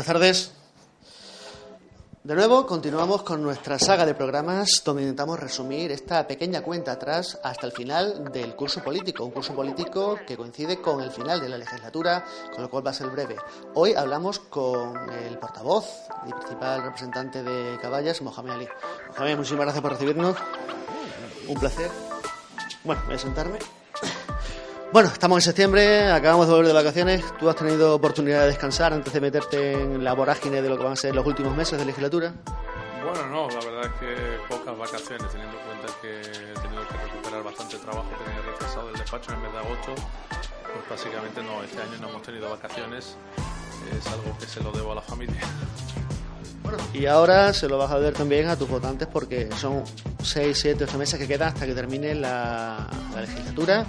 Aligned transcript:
Buenas 0.00 0.14
tardes. 0.14 0.52
De 2.24 2.34
nuevo, 2.34 2.64
continuamos 2.64 3.22
con 3.22 3.42
nuestra 3.42 3.78
saga 3.78 4.06
de 4.06 4.14
programas 4.14 4.80
donde 4.82 5.02
intentamos 5.02 5.38
resumir 5.38 5.92
esta 5.92 6.26
pequeña 6.26 6.62
cuenta 6.62 6.92
atrás 6.92 7.38
hasta 7.44 7.66
el 7.66 7.72
final 7.72 8.32
del 8.32 8.56
curso 8.56 8.82
político, 8.82 9.26
un 9.26 9.30
curso 9.30 9.54
político 9.54 10.18
que 10.26 10.38
coincide 10.38 10.80
con 10.80 11.02
el 11.02 11.10
final 11.10 11.38
de 11.38 11.50
la 11.50 11.58
legislatura, 11.58 12.24
con 12.50 12.62
lo 12.62 12.70
cual 12.70 12.86
va 12.86 12.92
a 12.92 12.94
ser 12.94 13.08
breve. 13.08 13.36
Hoy 13.74 13.92
hablamos 13.92 14.38
con 14.38 14.96
el 15.12 15.36
portavoz 15.38 15.84
y 16.26 16.32
principal 16.32 16.82
representante 16.82 17.42
de 17.42 17.78
Caballas, 17.78 18.22
Mohamed 18.22 18.52
Ali. 18.52 18.68
Mohamed, 19.10 19.36
muchísimas 19.36 19.66
gracias 19.66 19.82
por 19.82 19.92
recibirnos. 19.92 20.34
Un 21.46 21.60
placer. 21.60 21.90
Bueno, 22.84 23.02
voy 23.04 23.16
a 23.16 23.18
sentarme. 23.18 23.58
Bueno, 24.92 25.08
estamos 25.08 25.36
en 25.36 25.42
septiembre, 25.42 26.10
acabamos 26.10 26.48
de 26.48 26.52
volver 26.52 26.66
de 26.66 26.72
vacaciones. 26.72 27.24
¿Tú 27.38 27.48
has 27.48 27.54
tenido 27.54 27.94
oportunidad 27.94 28.40
de 28.40 28.48
descansar 28.48 28.92
antes 28.92 29.12
de 29.12 29.20
meterte 29.20 29.72
en 29.72 30.02
la 30.02 30.14
vorágine 30.14 30.60
de 30.60 30.68
lo 30.68 30.76
que 30.76 30.82
van 30.82 30.94
a 30.94 30.96
ser 30.96 31.14
los 31.14 31.24
últimos 31.24 31.56
meses 31.56 31.78
de 31.78 31.84
legislatura? 31.84 32.34
Bueno, 33.04 33.26
no, 33.28 33.48
la 33.48 33.64
verdad 33.64 33.84
es 33.84 34.00
que 34.00 34.38
pocas 34.48 34.76
vacaciones, 34.76 35.30
teniendo 35.30 35.56
en 35.56 35.64
cuenta 35.64 35.94
que 36.02 36.20
he 36.20 36.60
tenido 36.60 36.88
que 36.88 36.96
recuperar 37.04 37.44
bastante 37.44 37.76
trabajo 37.78 38.08
que 38.10 38.24
tenía 38.24 38.42
retrasado 38.42 38.88
del 38.88 38.96
despacho 38.98 39.30
en 39.30 39.36
el 39.36 39.42
mes 39.44 39.52
de 39.52 39.58
agosto. 39.58 39.94
Pues 39.94 40.90
básicamente 40.90 41.40
no, 41.40 41.62
este 41.62 41.80
año 41.80 41.96
no 42.00 42.08
hemos 42.08 42.22
tenido 42.22 42.50
vacaciones, 42.50 43.14
es 43.96 44.06
algo 44.08 44.36
que 44.40 44.46
se 44.46 44.60
lo 44.60 44.72
debo 44.72 44.90
a 44.90 44.96
la 44.96 45.02
familia. 45.02 45.40
Bueno, 46.64 46.78
y 46.92 47.06
ahora 47.06 47.52
se 47.52 47.68
lo 47.68 47.78
vas 47.78 47.92
a 47.92 47.98
ver 47.98 48.14
también 48.14 48.48
a 48.48 48.56
tus 48.56 48.68
votantes 48.68 49.06
porque 49.06 49.48
son 49.56 49.84
6, 50.20 50.58
7, 50.60 50.84
8 50.84 50.98
meses 50.98 51.18
que 51.18 51.28
quedan 51.28 51.48
hasta 51.48 51.64
que 51.64 51.74
termine 51.74 52.14
la, 52.16 52.88
la 53.14 53.20
legislatura 53.20 53.86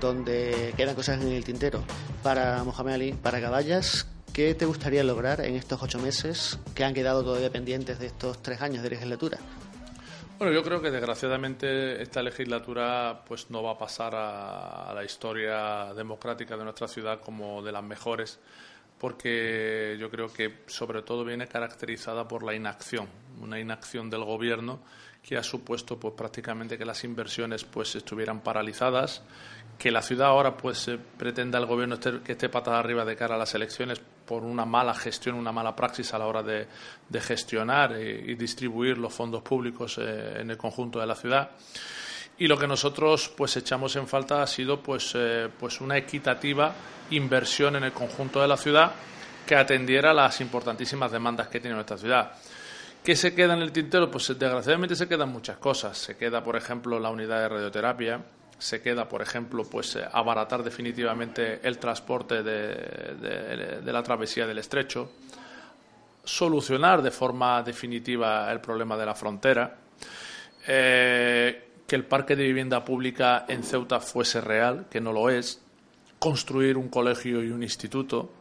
donde 0.00 0.74
quedan 0.76 0.94
cosas 0.94 1.20
en 1.22 1.28
el 1.28 1.44
tintero. 1.44 1.82
Para 2.22 2.62
Mohamed 2.64 2.92
Ali, 2.92 3.12
para 3.12 3.40
Caballas, 3.40 4.06
¿qué 4.32 4.54
te 4.54 4.66
gustaría 4.66 5.04
lograr 5.04 5.40
en 5.40 5.54
estos 5.54 5.82
ocho 5.82 5.98
meses 5.98 6.58
que 6.74 6.84
han 6.84 6.94
quedado 6.94 7.24
todavía 7.24 7.50
pendientes 7.50 7.98
de 7.98 8.06
estos 8.06 8.42
tres 8.42 8.60
años 8.60 8.82
de 8.82 8.90
legislatura? 8.90 9.38
Bueno, 10.38 10.52
yo 10.52 10.62
creo 10.62 10.82
que 10.82 10.90
desgraciadamente 10.90 12.02
esta 12.02 12.22
legislatura 12.22 13.22
pues 13.26 13.50
no 13.50 13.62
va 13.62 13.72
a 13.72 13.78
pasar 13.78 14.14
a, 14.14 14.90
a 14.90 14.94
la 14.94 15.02
historia 15.02 15.94
democrática 15.94 16.56
de 16.56 16.64
nuestra 16.64 16.88
ciudad 16.88 17.20
como 17.20 17.62
de 17.62 17.72
las 17.72 17.82
mejores 17.82 18.38
porque 18.98 19.96
yo 20.00 20.10
creo 20.10 20.32
que 20.32 20.62
sobre 20.66 21.02
todo 21.02 21.24
viene 21.24 21.46
caracterizada 21.46 22.26
por 22.26 22.42
la 22.42 22.54
inacción, 22.54 23.08
una 23.40 23.60
inacción 23.60 24.08
del 24.08 24.24
gobierno 24.24 24.80
que 25.22 25.36
ha 25.36 25.42
supuesto 25.42 25.98
pues 25.98 26.14
prácticamente 26.14 26.78
que 26.78 26.84
las 26.84 27.04
inversiones 27.04 27.64
pues 27.64 27.94
estuvieran 27.96 28.40
paralizadas, 28.40 29.22
que 29.78 29.90
la 29.90 30.02
ciudad 30.02 30.28
ahora 30.28 30.56
pues 30.56 30.90
pretenda 31.16 31.58
el 31.58 31.66
gobierno 31.66 31.98
que 31.98 32.32
esté 32.32 32.48
patada 32.48 32.78
arriba 32.78 33.04
de 33.04 33.16
cara 33.16 33.34
a 33.34 33.38
las 33.38 33.54
elecciones 33.54 34.00
por 34.26 34.42
una 34.42 34.64
mala 34.64 34.94
gestión, 34.94 35.36
una 35.36 35.52
mala 35.52 35.76
praxis 35.76 36.12
a 36.14 36.18
la 36.18 36.26
hora 36.26 36.42
de, 36.42 36.66
gestionar 37.20 38.00
y, 38.00 38.34
distribuir 38.34 38.98
los 38.98 39.12
fondos 39.12 39.42
públicos 39.42 39.98
eh, 39.98 40.40
en 40.40 40.50
el 40.50 40.56
conjunto 40.56 40.98
de 40.98 41.06
la 41.06 41.14
ciudad. 41.14 41.50
Y 42.38 42.48
lo 42.48 42.58
que 42.58 42.66
nosotros 42.66 43.32
pues 43.34 43.56
echamos 43.56 43.96
en 43.96 44.06
falta 44.06 44.42
ha 44.42 44.46
sido 44.46 44.82
pues, 44.82 45.12
eh, 45.14 45.48
pues 45.58 45.80
una 45.80 45.96
equitativa 45.96 46.74
inversión 47.10 47.76
en 47.76 47.84
el 47.84 47.92
conjunto 47.92 48.40
de 48.42 48.48
la 48.48 48.56
ciudad 48.56 48.92
que 49.46 49.56
atendiera 49.56 50.12
las 50.12 50.40
importantísimas 50.40 51.12
demandas 51.12 51.48
que 51.48 51.60
tiene 51.60 51.76
nuestra 51.76 51.96
ciudad. 51.96 52.32
¿Qué 53.02 53.14
se 53.14 53.34
queda 53.34 53.54
en 53.54 53.62
el 53.62 53.70
tintero? 53.70 54.10
Pues 54.10 54.26
desgraciadamente 54.36 54.96
se 54.96 55.06
quedan 55.06 55.28
muchas 55.28 55.58
cosas. 55.58 55.96
Se 55.96 56.16
queda, 56.16 56.42
por 56.42 56.56
ejemplo, 56.56 56.98
la 56.98 57.08
unidad 57.08 57.40
de 57.40 57.48
radioterapia, 57.48 58.20
se 58.58 58.80
queda, 58.80 59.08
por 59.08 59.22
ejemplo, 59.22 59.64
pues 59.64 59.96
eh, 59.96 60.04
abaratar 60.10 60.62
definitivamente 60.62 61.60
el 61.62 61.78
transporte 61.78 62.42
de, 62.42 63.80
la 63.84 64.02
travesía 64.02 64.46
del 64.46 64.58
estrecho, 64.58 65.10
solucionar 66.24 67.02
de 67.02 67.10
forma 67.10 67.62
definitiva 67.62 68.50
el 68.50 68.60
problema 68.60 68.96
de 68.96 69.06
la 69.06 69.14
frontera, 69.14 69.76
eh, 70.66 71.68
que 71.86 71.96
el 71.96 72.04
parque 72.04 72.34
de 72.34 72.44
vivienda 72.44 72.84
pública 72.84 73.44
en 73.48 73.62
Ceuta 73.62 74.00
fuese 74.00 74.40
real, 74.40 74.86
que 74.90 75.00
no 75.00 75.12
lo 75.12 75.30
es, 75.30 75.60
construir 76.18 76.76
un 76.76 76.88
colegio 76.88 77.44
y 77.44 77.50
un 77.50 77.62
instituto, 77.62 78.32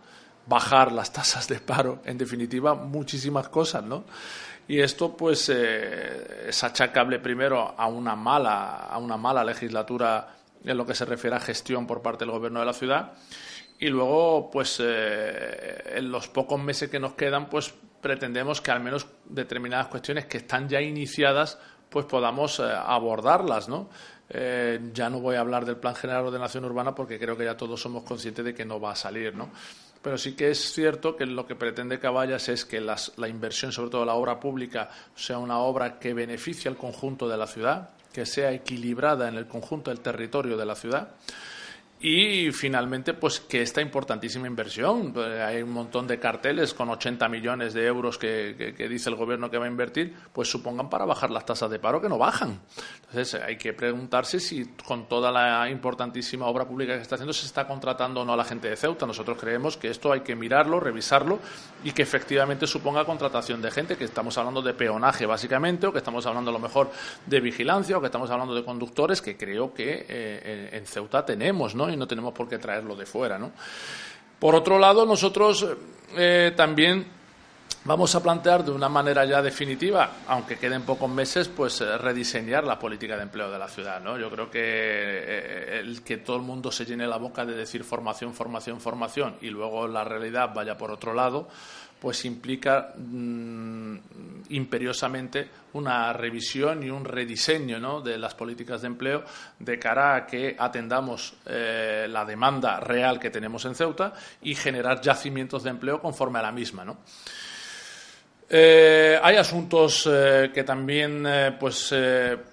bajar 0.47 0.91
las 0.91 1.11
tasas 1.11 1.47
de 1.47 1.59
paro, 1.59 2.01
en 2.05 2.17
definitiva, 2.17 2.73
muchísimas 2.73 3.49
cosas, 3.49 3.83
¿no? 3.83 4.05
Y 4.67 4.79
esto, 4.79 5.15
pues, 5.15 5.49
eh, 5.49 6.47
es 6.47 6.63
achacable 6.63 7.19
primero 7.19 7.75
a 7.77 7.87
una 7.87 8.15
mala, 8.15 8.87
a 8.87 8.97
una 8.97 9.15
mala 9.15 9.43
legislatura 9.43 10.27
en 10.63 10.77
lo 10.77 10.85
que 10.85 10.95
se 10.95 11.05
refiere 11.05 11.35
a 11.35 11.39
gestión 11.39 11.85
por 11.85 12.01
parte 12.01 12.25
del 12.25 12.31
gobierno 12.31 12.59
de 12.59 12.65
la 12.65 12.73
ciudad. 12.73 13.13
Y 13.77 13.89
luego, 13.89 14.49
pues, 14.49 14.81
eh, 14.83 15.97
en 15.97 16.11
los 16.11 16.27
pocos 16.29 16.59
meses 16.59 16.89
que 16.89 16.99
nos 16.99 17.13
quedan, 17.13 17.47
pues, 17.47 17.73
pretendemos 18.01 18.61
que 18.61 18.71
al 18.71 18.79
menos 18.79 19.05
determinadas 19.25 19.87
cuestiones 19.87 20.25
que 20.25 20.37
están 20.37 20.67
ya 20.67 20.81
iniciadas, 20.81 21.59
pues, 21.89 22.07
podamos 22.07 22.59
eh, 22.59 22.63
abordarlas, 22.63 23.69
¿no? 23.69 23.89
ya 24.27 25.07
no 25.07 25.19
voy 25.19 25.35
a 25.35 25.41
hablar 25.41 25.65
del 25.65 25.77
Plan 25.77 25.93
General 25.93 26.23
de 26.23 26.29
Ordenación 26.29 26.65
Urbana 26.65 26.95
porque 26.95 27.19
creo 27.19 27.37
que 27.37 27.45
ya 27.45 27.55
todos 27.55 27.79
somos 27.79 28.01
conscientes 28.01 28.43
de 28.43 28.55
que 28.55 28.65
no 28.65 28.79
va 28.79 28.93
a 28.93 28.95
salir, 28.95 29.35
¿no? 29.35 29.51
Pero 30.05 30.19
sí 30.19 30.35
que 30.35 30.51
es 30.51 30.71
cierto 30.71 31.15
que 31.15 31.25
lo 31.25 31.47
que 31.47 31.55
pretende 31.55 31.97
Caballas 31.97 32.47
es 32.47 32.63
que 32.63 32.79
la 32.79 33.27
inversión, 33.27 33.71
sobre 33.71 33.89
todo 33.89 34.05
la 34.05 34.13
obra 34.13 34.39
pública, 34.39 34.87
sea 35.15 35.39
una 35.39 35.57
obra 35.57 35.97
que 35.97 36.13
beneficie 36.13 36.69
al 36.69 36.77
conjunto 36.77 37.27
de 37.27 37.35
la 37.35 37.47
ciudad, 37.47 37.89
que 38.13 38.27
sea 38.27 38.51
equilibrada 38.51 39.27
en 39.27 39.33
el 39.33 39.47
conjunto 39.47 39.89
del 39.89 40.01
territorio 40.01 40.57
de 40.57 40.65
la 40.67 40.75
ciudad 40.75 41.09
y 42.07 42.51
finalmente, 42.51 43.15
pues 43.15 43.39
que 43.39 43.63
esta 43.63 43.81
importantísima 43.81 44.45
inversión, 44.45 45.11
pues, 45.11 45.41
hay 45.41 45.63
un 45.63 45.71
montón 45.71 46.05
de 46.05 46.19
carteles 46.19 46.75
con 46.75 46.87
80 46.87 47.27
millones 47.29 47.73
de 47.73 47.87
euros 47.87 48.19
que, 48.19 48.75
dice 48.87 49.09
el 49.09 49.15
gobierno 49.15 49.49
que 49.49 49.57
va 49.57 49.65
a 49.65 49.67
invertir, 49.67 50.13
pues 50.31 50.47
supongan 50.47 50.87
para 50.87 51.05
bajar 51.05 51.31
las 51.31 51.47
tasas 51.47 51.67
de 51.71 51.79
paro 51.79 51.99
que 51.99 52.07
no 52.07 52.19
bajan. 52.19 52.61
Entonces 53.09 53.41
hay 53.41 53.57
que 53.57 53.73
preguntarse 53.73 54.39
si 54.39 54.65
con 54.85 55.07
toda 55.07 55.31
la 55.31 55.67
importantísima 55.67 56.45
obra 56.45 56.67
pública 56.67 56.95
que 56.95 57.01
está 57.01 57.15
haciendo 57.15 57.33
se 57.33 57.47
está 57.47 57.65
contratando 57.65 58.21
o 58.21 58.25
no 58.25 58.33
a 58.33 58.37
la 58.37 58.45
gente 58.45 58.69
de 58.69 58.75
Ceuta. 58.75 59.07
Nosotros 59.07 59.39
creemos 59.39 59.75
que 59.75 59.89
esto 59.89 60.11
hay 60.11 60.19
que 60.19 60.35
mirarlo, 60.35 60.79
revisarlo 60.79 61.39
y 61.83 61.91
que 61.91 62.03
efectivamente 62.03 62.67
suponga 62.67 63.03
contratación 63.03 63.63
de 63.63 63.71
gente, 63.71 63.97
que 63.97 64.03
estamos 64.03 64.37
hablando 64.37 64.61
de 64.61 64.75
peonaje 64.75 65.25
básicamente, 65.25 65.87
o 65.87 65.91
que 65.91 65.97
estamos 65.97 66.23
hablando 66.27 66.51
a 66.51 66.53
lo 66.53 66.59
mejor 66.59 66.91
de 67.25 67.39
vigilancia, 67.39 67.97
o 67.97 67.99
que 67.99 68.07
estamos 68.07 68.29
hablando 68.29 68.53
de 68.53 68.63
conductores, 68.63 69.23
que 69.23 69.35
creo 69.35 69.73
que 69.73 70.05
eh, 70.07 70.69
en 70.71 70.85
Ceuta 70.85 71.25
tenemos, 71.25 71.73
¿no? 71.73 71.94
Y 71.95 71.97
no 71.97 72.07
tenemos 72.07 72.33
por 72.33 72.47
qué 72.47 72.57
traerlo 72.57 72.95
de 72.95 73.05
fuera. 73.05 73.39
¿no? 73.39 73.51
Por 74.39 74.53
otro 74.53 74.77
lado, 74.77 75.05
nosotros 75.05 75.65
eh, 76.15 76.53
también 76.55 77.07
vamos 77.85 78.15
a 78.15 78.21
plantear 78.21 78.65
de 78.65 78.71
una 78.71 78.89
manera 78.89 79.25
ya 79.25 79.41
definitiva, 79.41 80.11
aunque 80.27 80.57
queden 80.57 80.81
pocos 80.83 81.09
meses, 81.09 81.47
pues 81.47 81.81
eh, 81.81 81.97
rediseñar 81.97 82.63
la 82.63 82.77
política 82.77 83.15
de 83.15 83.23
empleo 83.23 83.49
de 83.49 83.59
la 83.59 83.67
ciudad. 83.67 84.01
¿no? 84.01 84.17
Yo 84.17 84.29
creo 84.29 84.51
que 84.51 84.59
eh, 84.61 85.79
el 85.79 86.03
que 86.03 86.17
todo 86.17 86.35
el 86.35 86.41
mundo 86.41 86.71
se 86.71 86.85
llene 86.85 87.07
la 87.07 87.17
boca 87.17 87.45
de 87.45 87.53
decir 87.53 87.83
formación, 87.83 88.33
formación, 88.33 88.81
formación 88.81 89.37
y 89.41 89.49
luego 89.49 89.87
la 89.87 90.03
realidad 90.03 90.51
vaya 90.53 90.77
por 90.77 90.91
otro 90.91 91.13
lado, 91.13 91.47
pues 91.99 92.25
implica 92.25 92.93
mm, 92.97 93.97
imperiosamente 94.49 95.49
una 95.73 96.13
revisión 96.13 96.83
y 96.83 96.89
un 96.89 97.05
rediseño 97.05 97.79
¿no? 97.79 98.01
de 98.01 98.17
las 98.17 98.35
políticas 98.35 98.81
de 98.81 98.87
empleo 98.87 99.23
de 99.59 99.79
cara 99.79 100.15
a 100.15 100.25
que 100.25 100.55
atendamos 100.57 101.33
eh, 101.45 102.07
la 102.09 102.25
demanda 102.25 102.79
real 102.79 103.19
que 103.19 103.29
tenemos 103.29 103.65
en 103.65 103.75
Ceuta 103.75 104.13
y 104.41 104.55
generar 104.55 105.01
yacimientos 105.01 105.63
de 105.63 105.71
empleo 105.71 106.01
conforme 106.01 106.39
a 106.39 106.43
la 106.43 106.51
misma. 106.51 106.85
¿no? 106.85 106.97
Eh, 108.47 109.19
hay 109.23 109.37
asuntos 109.37 110.07
eh, 110.11 110.51
que 110.53 110.63
también 110.63 111.25
eh, 111.27 111.57
pues, 111.59 111.93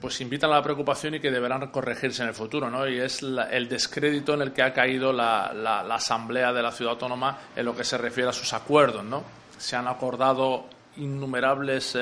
pues 0.01 0.21
invitan 0.23 0.51
a 0.51 0.55
la 0.55 0.63
preocupación 0.63 1.17
y 1.17 1.21
que 1.21 1.31
deberán 1.31 1.69
corregirse 1.71 2.23
en 2.23 2.29
el 2.29 2.35
futuro, 2.35 2.71
¿no? 2.71 2.89
Y 2.89 2.99
es 2.99 3.23
el 3.23 3.69
descrédito 3.69 4.33
en 4.33 4.43
el 4.43 4.53
que 4.53 4.63
ha 4.63 4.73
caído 4.73 5.13
la, 5.13 5.85
Asamblea 5.91 6.53
de 6.53 6.63
la 6.63 6.73
Ciudad 6.73 6.95
Autónoma 6.95 7.39
en 7.55 7.67
lo 7.67 7.77
que 7.77 7.85
se 7.85 7.99
refiere 7.99 8.31
a 8.31 8.33
sus 8.33 8.53
acuerdos, 8.55 9.05
¿no? 9.05 9.23
Se 9.59 9.77
han 9.77 9.87
acordado 9.87 10.65
innumerables 10.97 11.97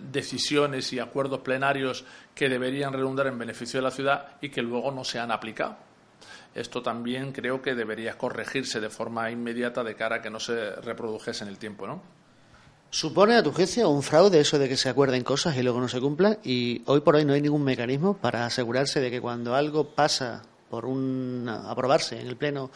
decisiones 0.00 0.92
y 0.92 0.98
acuerdos 0.98 1.40
plenarios 1.40 2.04
que 2.34 2.48
deberían 2.48 2.92
redundar 2.92 3.28
en 3.28 3.38
beneficio 3.38 3.78
de 3.78 3.84
la 3.84 3.90
ciudad 3.90 4.26
y 4.40 4.48
que 4.48 4.60
luego 4.60 4.90
no 4.90 5.04
se 5.04 5.20
han 5.20 5.30
aplicado 5.30 5.91
esto 6.54 6.82
también 6.82 7.32
creo 7.32 7.62
que 7.62 7.74
debería 7.74 8.18
corregirse 8.18 8.80
de 8.80 8.90
forma 8.90 9.30
inmediata 9.30 9.82
de 9.84 9.94
cara 9.94 10.16
a 10.16 10.22
que 10.22 10.30
no 10.30 10.40
se 10.40 10.72
reprodujese 10.76 11.44
en 11.44 11.50
el 11.50 11.58
tiempo, 11.58 11.86
¿no? 11.86 12.02
¿Supone 12.90 13.36
a 13.36 13.42
tu 13.42 13.52
juicio 13.52 13.88
un 13.88 14.02
fraude 14.02 14.38
eso 14.38 14.58
de 14.58 14.68
que 14.68 14.76
se 14.76 14.90
acuerden 14.90 15.24
cosas 15.24 15.56
y 15.56 15.62
luego 15.62 15.80
no 15.80 15.88
se 15.88 15.98
cumplan? 15.98 16.38
Y 16.44 16.82
hoy 16.84 17.00
por 17.00 17.16
hoy 17.16 17.24
no 17.24 17.32
hay 17.32 17.40
ningún 17.40 17.64
mecanismo 17.64 18.18
para 18.18 18.44
asegurarse 18.44 19.00
de 19.00 19.10
que 19.10 19.20
cuando 19.20 19.54
algo 19.54 19.94
pasa 19.94 20.42
por 20.68 20.84
un 20.84 21.48
aprobarse 21.48 22.20
en 22.20 22.26
el 22.26 22.36
Pleno, 22.36 22.70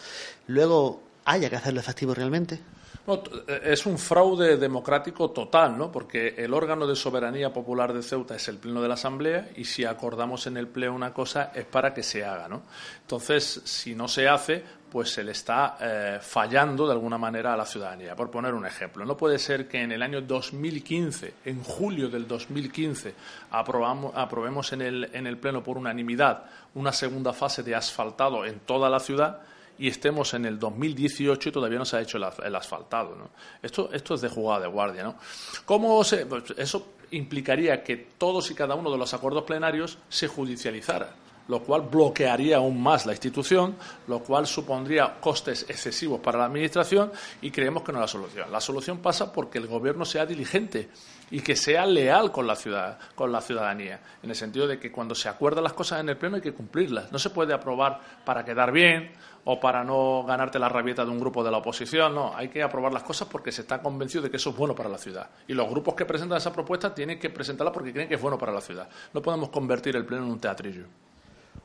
luego 0.47 1.03
haya 1.27 1.51
que 1.51 1.57
hacerlo 1.57 1.81
efectivo 1.81 2.15
realmente. 2.15 2.59
Eh, 3.07 3.61
es 3.65 3.87
un 3.87 3.99
fraude 3.99 4.57
democrático 4.57 5.31
total, 5.31 5.79
¿no? 5.79 5.93
Porque 5.93 6.35
el 6.37 6.53
órgano 6.53 6.87
de 6.87 6.97
soberanía 6.97 7.53
popular 7.53 7.93
de 7.93 8.03
Ceuta 8.03 8.35
es 8.35 8.49
el 8.49 8.59
pleno 8.59 8.83
de 8.83 8.89
la 8.89 8.95
Asamblea 8.95 9.51
y 9.57 9.65
si 9.65 9.85
acordamos 9.85 10.47
en 10.47 10.57
el 10.57 10.67
pleno 10.67 10.95
una 10.95 11.13
cosa 11.13 11.53
es 11.55 11.65
para 11.65 11.95
que 11.95 12.03
se 12.03 12.25
haga, 12.25 12.49
¿no? 12.49 12.63
Entonces, 13.03 13.63
si 13.65 13.95
no 13.95 14.09
se 14.09 14.29
hace, 14.29 14.63
pues 14.91 15.11
se 15.11 15.23
le 15.23 15.33
está 15.33 15.77
eh, 15.81 16.19
fallando 16.21 16.87
de 16.87 16.93
alguna 16.93 17.19
manera 17.19 17.55
a 17.55 17.57
la 17.57 17.67
ciudadanía. 17.67 18.17
Por 18.17 18.31
poner 18.31 18.55
un 18.55 18.67
ejemplo, 18.67 19.05
no 19.05 19.17
puede 19.17 19.39
ser 19.39 19.69
que 19.69 19.83
en 19.83 19.93
el 19.93 20.03
año 20.03 20.21
2015, 20.23 21.35
en 21.45 21.63
julio 21.63 22.09
del 22.09 22.27
2015, 22.27 23.15
aprobamos, 23.51 24.13
aprobemos 24.17 24.73
en 24.73 24.83
el, 24.83 25.11
en 25.13 25.27
el 25.27 25.39
pleno 25.39 25.63
por 25.63 25.79
unanimidad 25.79 26.45
una 26.75 26.93
segunda 26.93 27.33
fase 27.33 27.63
de 27.63 27.75
asfaltado 27.75 28.45
en 28.45 28.61
toda 28.61 28.91
la 28.91 28.99
ciudad 28.99 29.43
y 29.79 29.89
estemos 29.89 30.35
en 30.35 30.47
el 30.47 30.59
2018 30.59 31.49
y 31.49 31.53
todavía 31.53 31.79
no 31.79 31.85
se 31.85 31.97
ha 31.97 32.01
hecho 32.01 32.19
el, 32.19 32.55
asfaltado. 32.55 33.15
¿no? 33.15 33.31
Esto, 33.63 33.91
esto 33.93 34.15
es 34.15 34.21
de 34.21 34.29
jugada 34.29 34.61
de 34.61 34.69
guardia. 34.69 35.03
¿no? 35.03 35.17
¿Cómo 35.65 36.03
se, 36.05 36.27
pues 36.27 36.55
eso 36.57 36.95
implicaría 37.11 37.83
que 37.83 37.97
todos 38.19 38.51
y 38.51 38.55
cada 38.55 38.75
uno 38.75 38.91
de 38.91 38.99
los 38.99 39.15
acuerdos 39.15 39.45
plenarios 39.45 39.99
se 40.09 40.29
judicializara 40.29 41.26
lo 41.49 41.63
cual 41.63 41.83
bloquearía 41.83 42.57
aún 42.57 42.83
más 42.83 43.07
la 43.07 43.13
institución, 43.13 43.77
lo 44.09 44.21
cual 44.21 44.47
supondría 44.47 45.21
costes 45.21 45.67
excesivos 45.69 46.21
para 46.21 46.39
la 46.39 46.47
Administración 46.47 47.13
y 47.41 47.51
creemos 47.51 47.83
que 47.83 47.93
no 47.93 47.99
es 47.99 48.03
la 48.03 48.09
solución. 48.09 48.53
La 48.53 48.61
solución 48.61 48.99
pasa 48.99 49.33
porque 49.33 49.59
el 49.59 49.67
Gobierno 49.67 50.05
sea 50.05 50.27
diligente 50.27 50.89
y 51.31 51.41
que 51.41 51.57
sea 51.57 51.87
leal 51.87 52.31
con 52.31 52.47
la, 52.47 52.55
ciudad, 52.55 52.99
con 53.15 53.33
la 53.33 53.41
ciudadanía, 53.41 54.01
en 54.23 54.31
el 54.31 54.37
sentido 54.37 54.67
de 54.67 54.79
que 54.79 54.93
cuando 54.93 55.15
se 55.15 55.29
acuerdan 55.29 55.65
las 55.65 55.73
cosas 55.73 56.01
en 56.01 56.09
el 56.09 56.17
Pleno 56.17 56.37
hay 56.37 56.43
que 56.43 56.53
cumplirlas. 56.53 57.11
No 57.11 57.19
se 57.19 57.31
puede 57.31 57.53
aprobar 57.53 58.01
para 58.25 58.45
quedar 58.45 58.71
bien 58.73 59.11
o 59.45 59.59
para 59.61 59.85
no 59.85 60.25
ganarte 60.25 60.59
la 60.59 60.69
rabieta 60.69 61.05
de 61.05 61.11
un 61.11 61.21
grupo 61.21 61.43
de 61.43 61.51
la 61.51 61.59
oposición. 61.59 62.15
No, 62.15 62.37
hay 62.37 62.49
que 62.49 62.63
aprobar 62.63 62.93
las 62.93 63.03
cosas 63.03 63.29
porque 63.29 63.53
se 63.53 63.63
está 63.63 63.81
convencido 63.81 64.23
de 64.23 64.31
que 64.31 64.37
eso 64.37 64.51
es 64.51 64.57
bueno 64.57 64.75
para 64.75 64.89
la 64.89 64.99
ciudad. 64.99 65.29
Y 65.49 65.55
los 65.55 65.69
grupos 65.69 65.95
que 65.95 66.05
presentan 66.05 66.39
esa 66.39 66.53
propuesta 66.53 66.95
tienen 66.95 67.19
que 67.19 67.31
presentarla 67.31 67.73
porque 67.73 67.93
creen 67.93 68.09
que 68.09 68.15
es 68.15 68.21
bueno 68.21 68.39
para 68.39 68.53
la 68.53 68.61
ciudad. 68.61 68.89
No 69.13 69.23
podemos 69.23 69.49
convertir 69.51 69.97
el 69.97 70.05
pleno 70.05 70.25
en 70.25 70.33
un 70.33 70.41
teatrillo. 70.41 70.87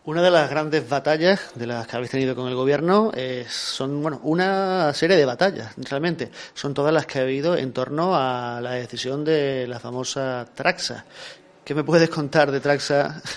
Una 0.04 0.24
de 0.24 0.32
las 0.32 0.50
grandes 0.50 0.90
batallas 0.90 1.52
de 1.54 1.68
las 1.68 1.86
que 1.86 1.96
habéis 1.96 2.10
tenido 2.10 2.36
con 2.36 2.48
el 2.48 2.56
gobierno 2.56 3.12
son 3.48 4.02
bueno 4.02 4.20
una 4.24 4.92
serie 4.96 5.16
de 5.16 5.26
batallas 5.26 5.74
realmente 5.78 6.32
son 6.56 6.74
todas 6.74 6.92
las 6.92 7.06
que 7.06 7.20
ha 7.20 7.22
habido 7.22 7.56
en 7.56 7.72
torno 7.72 8.16
a 8.16 8.60
la 8.62 8.72
decisión 8.72 9.24
de 9.24 9.68
la 9.68 9.80
famosa 9.80 10.48
Traxa. 10.56 11.06
¿Qué 11.64 11.76
me 11.76 11.84
puedes 11.84 12.10
contar 12.10 12.52
de 12.52 12.60
Traxa? 12.60 13.22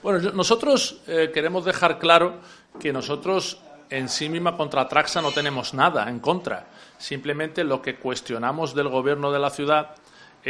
Bueno, 0.00 0.30
nosotros 0.32 1.00
eh, 1.08 1.32
queremos 1.34 1.64
dejar 1.64 1.98
claro 1.98 2.36
que 2.78 2.92
nosotros 2.92 3.60
en 3.90 4.08
sí 4.08 4.28
misma 4.28 4.56
contra 4.56 4.88
Traxa 4.88 5.20
no 5.20 5.32
tenemos 5.32 5.74
nada 5.74 6.08
en 6.08 6.20
contra. 6.20 6.66
Simplemente 6.98 7.64
lo 7.64 7.82
que 7.82 7.96
cuestionamos 7.96 8.76
del 8.76 8.88
gobierno 8.88 9.32
de 9.32 9.40
la 9.40 9.50
ciudad 9.50 9.96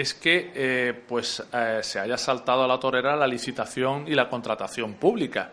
es 0.00 0.14
que 0.14 0.52
eh, 0.54 1.02
pues, 1.08 1.42
eh, 1.52 1.80
se 1.82 1.98
haya 1.98 2.16
saltado 2.16 2.62
a 2.62 2.68
la 2.68 2.78
torera 2.78 3.16
la 3.16 3.26
licitación 3.26 4.06
y 4.06 4.14
la 4.14 4.28
contratación 4.28 4.94
pública. 4.94 5.50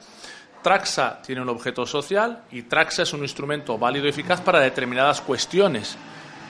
Traxa 0.61 1.19
tiene 1.21 1.41
un 1.41 1.49
objeto 1.49 1.85
social 1.85 2.43
y 2.51 2.63
Traxa 2.63 3.03
es 3.03 3.13
un 3.13 3.21
instrumento 3.21 3.77
válido 3.79 4.05
y 4.05 4.09
eficaz 4.09 4.41
para 4.41 4.59
determinadas 4.59 5.21
cuestiones. 5.21 5.97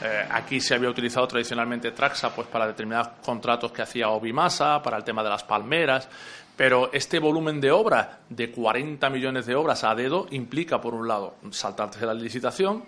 Eh, 0.03 0.27
aquí 0.29 0.59
se 0.59 0.75
había 0.75 0.89
utilizado 0.89 1.25
tradicionalmente 1.25 1.91
Traxa 1.91 2.35
pues, 2.35 2.47
para 2.47 2.67
determinados 2.67 3.07
contratos 3.23 3.71
que 3.71 3.81
hacía 3.81 4.09
Obimasa, 4.09 4.81
para 4.81 4.97
el 4.97 5.05
tema 5.05 5.23
de 5.23 5.29
las 5.29 5.43
palmeras, 5.43 6.09
pero 6.57 6.89
este 6.91 7.19
volumen 7.19 7.61
de 7.61 7.71
obra 7.71 8.19
de 8.27 8.51
40 8.51 9.09
millones 9.09 9.45
de 9.45 9.55
obras 9.55 9.85
a 9.85 9.95
dedo 9.95 10.27
implica, 10.31 10.81
por 10.81 10.93
un 10.93 11.07
lado, 11.07 11.35
saltarse 11.51 12.05
la 12.05 12.13
licitación, 12.13 12.83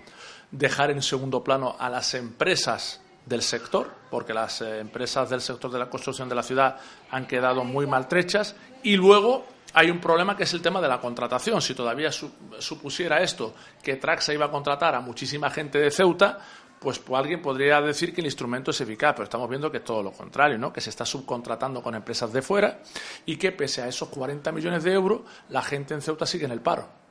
dejar 0.52 0.92
en 0.92 1.02
segundo 1.02 1.46
plano 1.46 1.78
a 1.80 1.90
las 1.90 2.14
empresas 2.14 3.02
del 3.28 3.42
sector, 3.42 3.92
porque 4.10 4.34
las 4.34 4.62
eh, 4.62 4.80
empresas 4.80 5.30
del 5.30 5.42
sector 5.42 5.70
de 5.72 5.80
la 5.80 5.90
construcción 5.90 6.30
de 6.30 6.36
la 6.36 6.44
ciudad 6.44 6.78
han 7.12 7.28
quedado 7.28 7.64
muy 7.64 7.86
maltrechas, 7.86 8.56
y 8.84 8.96
luego 8.96 9.46
hay 9.74 9.92
un 9.92 10.00
problema 10.00 10.36
que 10.36 10.44
es 10.44 10.54
el 10.54 10.62
tema 10.62 10.82
de 10.82 10.88
la 10.88 11.00
contratación. 11.00 11.62
Si 11.62 11.76
todavía 11.76 12.10
supusiera 12.12 13.22
esto 13.22 13.54
que 13.84 13.98
Traxa 13.98 14.34
iba 14.34 14.46
a 14.46 14.52
contratar 14.52 14.96
a 14.96 15.02
muchísima 15.02 15.50
gente 15.50 15.78
de 15.78 15.92
Ceuta, 15.92 16.40
pues, 16.80 17.02
alguien 17.14 17.42
podría 17.42 17.82
decir 17.82 18.14
que 18.14 18.22
el 18.22 18.28
instrumento 18.28 18.72
es 18.72 18.80
eficaz, 18.82 19.14
pero 19.14 19.24
estamos 19.24 19.50
viendo 19.50 19.72
que 19.72 19.78
es 19.78 19.84
todo 19.84 20.04
lo 20.04 20.12
contrario, 20.12 20.58
¿no? 20.58 20.72
que 20.72 20.82
se 20.82 20.90
está 20.90 21.06
subcontratando 21.06 21.82
con 21.82 21.96
empresas 21.96 22.32
de 22.32 22.42
fuera 22.42 22.80
y 23.26 23.36
que 23.36 23.52
pese 23.52 23.82
a 23.82 23.88
esos 23.88 24.10
40 24.10 24.52
millones 24.52 24.84
de 24.84 24.94
euros, 24.94 25.22
la 25.50 25.62
gente 25.62 25.94
en 25.94 26.02
Ceuta 26.02 26.26
sigue 26.26 26.46
en 26.46 26.52
el 26.52 26.62
paro. 26.62 27.07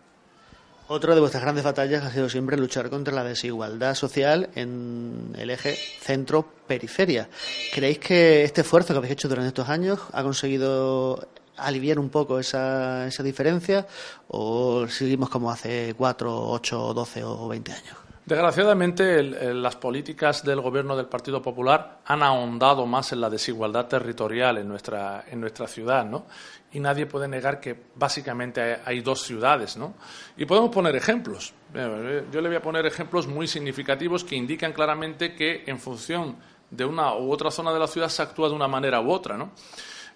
Otra 0.88 1.16
de 1.16 1.20
vuestras 1.20 1.42
grandes 1.42 1.64
batallas 1.64 2.04
ha 2.04 2.12
sido 2.12 2.28
siempre 2.28 2.56
luchar 2.56 2.90
contra 2.90 3.12
la 3.12 3.24
desigualdad 3.24 3.96
social 3.96 4.50
en 4.54 5.34
el 5.36 5.50
eje 5.50 5.74
centro-periferia. 5.74 7.28
¿Creéis 7.74 7.98
que 7.98 8.44
este 8.44 8.60
esfuerzo 8.60 8.94
que 8.94 8.98
habéis 8.98 9.14
hecho 9.14 9.28
durante 9.28 9.48
estos 9.48 9.68
años 9.68 9.98
ha 10.12 10.22
conseguido 10.22 11.26
aliviar 11.56 11.98
un 11.98 12.08
poco 12.08 12.38
esa, 12.38 13.04
esa 13.08 13.24
diferencia 13.24 13.84
o 14.28 14.86
seguimos 14.86 15.28
como 15.28 15.50
hace 15.50 15.92
cuatro, 15.98 16.50
ocho, 16.50 16.94
doce 16.94 17.24
o 17.24 17.48
veinte 17.48 17.72
años? 17.72 18.05
Desgraciadamente, 18.26 19.22
las 19.22 19.76
políticas 19.76 20.42
del 20.42 20.60
gobierno 20.60 20.96
del 20.96 21.06
Partido 21.06 21.40
Popular 21.40 22.00
han 22.04 22.24
ahondado 22.24 22.84
más 22.84 23.12
en 23.12 23.20
la 23.20 23.30
desigualdad 23.30 23.86
territorial 23.86 24.58
en 24.58 24.66
nuestra, 24.66 25.26
en 25.30 25.40
nuestra 25.40 25.68
ciudad, 25.68 26.04
¿no? 26.04 26.26
Y 26.72 26.80
nadie 26.80 27.06
puede 27.06 27.28
negar 27.28 27.60
que 27.60 27.76
básicamente 27.94 28.78
hay, 28.84 29.00
dos 29.00 29.22
ciudades, 29.22 29.76
¿no? 29.76 29.94
Y 30.36 30.44
podemos 30.44 30.70
poner 30.70 30.96
ejemplos. 30.96 31.54
Yo 31.72 32.40
le 32.40 32.48
voy 32.48 32.56
a 32.56 32.62
poner 32.62 32.84
ejemplos 32.84 33.28
muy 33.28 33.46
significativos 33.46 34.24
que 34.24 34.34
indican 34.34 34.72
claramente 34.72 35.32
que 35.36 35.62
en 35.64 35.78
función 35.78 36.34
de 36.68 36.84
una 36.84 37.14
u 37.14 37.30
otra 37.30 37.52
zona 37.52 37.72
de 37.72 37.78
la 37.78 37.86
ciudad 37.86 38.08
se 38.08 38.22
actúa 38.22 38.48
de 38.48 38.56
una 38.56 38.66
manera 38.66 39.00
u 39.00 39.08
otra, 39.08 39.36
¿no? 39.36 39.52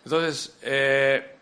Entonces, 0.05 0.59
eh, 0.63 1.37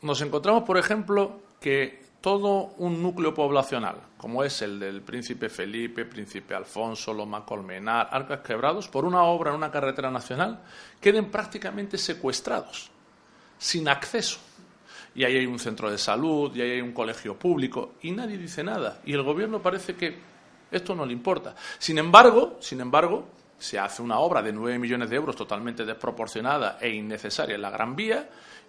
nos 0.00 0.22
encontramos, 0.22 0.62
por 0.62 0.78
ejemplo, 0.78 1.38
que 1.60 2.07
todo 2.20 2.74
un 2.78 3.02
núcleo 3.02 3.32
poblacional, 3.32 3.96
como 4.16 4.42
es 4.42 4.60
el 4.62 4.80
del 4.80 5.02
Príncipe 5.02 5.48
Felipe, 5.48 6.04
Príncipe 6.04 6.54
Alfonso, 6.54 7.14
Loma 7.14 7.44
Colmenar, 7.44 8.08
Arcas 8.10 8.40
Quebrados, 8.40 8.88
por 8.88 9.04
una 9.04 9.22
obra 9.22 9.50
en 9.50 9.56
una 9.56 9.70
carretera 9.70 10.10
nacional, 10.10 10.60
queden 11.00 11.30
prácticamente 11.30 11.96
secuestrados, 11.96 12.90
sin 13.56 13.88
acceso. 13.88 14.38
Y 15.14 15.24
ahí 15.24 15.36
hay 15.36 15.46
un 15.46 15.58
centro 15.58 15.90
de 15.90 15.98
salud, 15.98 16.54
y 16.54 16.60
ahí 16.60 16.70
hay 16.72 16.80
un 16.80 16.92
colegio 16.92 17.38
público, 17.38 17.94
y 18.02 18.10
nadie 18.10 18.36
dice 18.36 18.64
nada. 18.64 19.00
Y 19.04 19.12
el 19.12 19.22
gobierno 19.22 19.62
parece 19.62 19.94
que 19.94 20.18
esto 20.70 20.94
no 20.94 21.06
le 21.06 21.12
importa. 21.12 21.54
Sin 21.78 21.98
embargo, 21.98 22.58
sin 22.60 22.80
embargo, 22.80 23.28
se 23.58 23.78
hace 23.78 24.02
una 24.02 24.18
obra 24.18 24.42
de 24.42 24.52
nueve 24.52 24.78
millones 24.78 25.10
de 25.10 25.16
euros 25.16 25.34
totalmente 25.34 25.84
desproporcionada 25.84 26.78
e 26.80 26.90
innecesaria 26.90 27.56
en 27.56 27.62
la 27.62 27.70
Gran 27.70 27.96
Vía, 27.96 28.28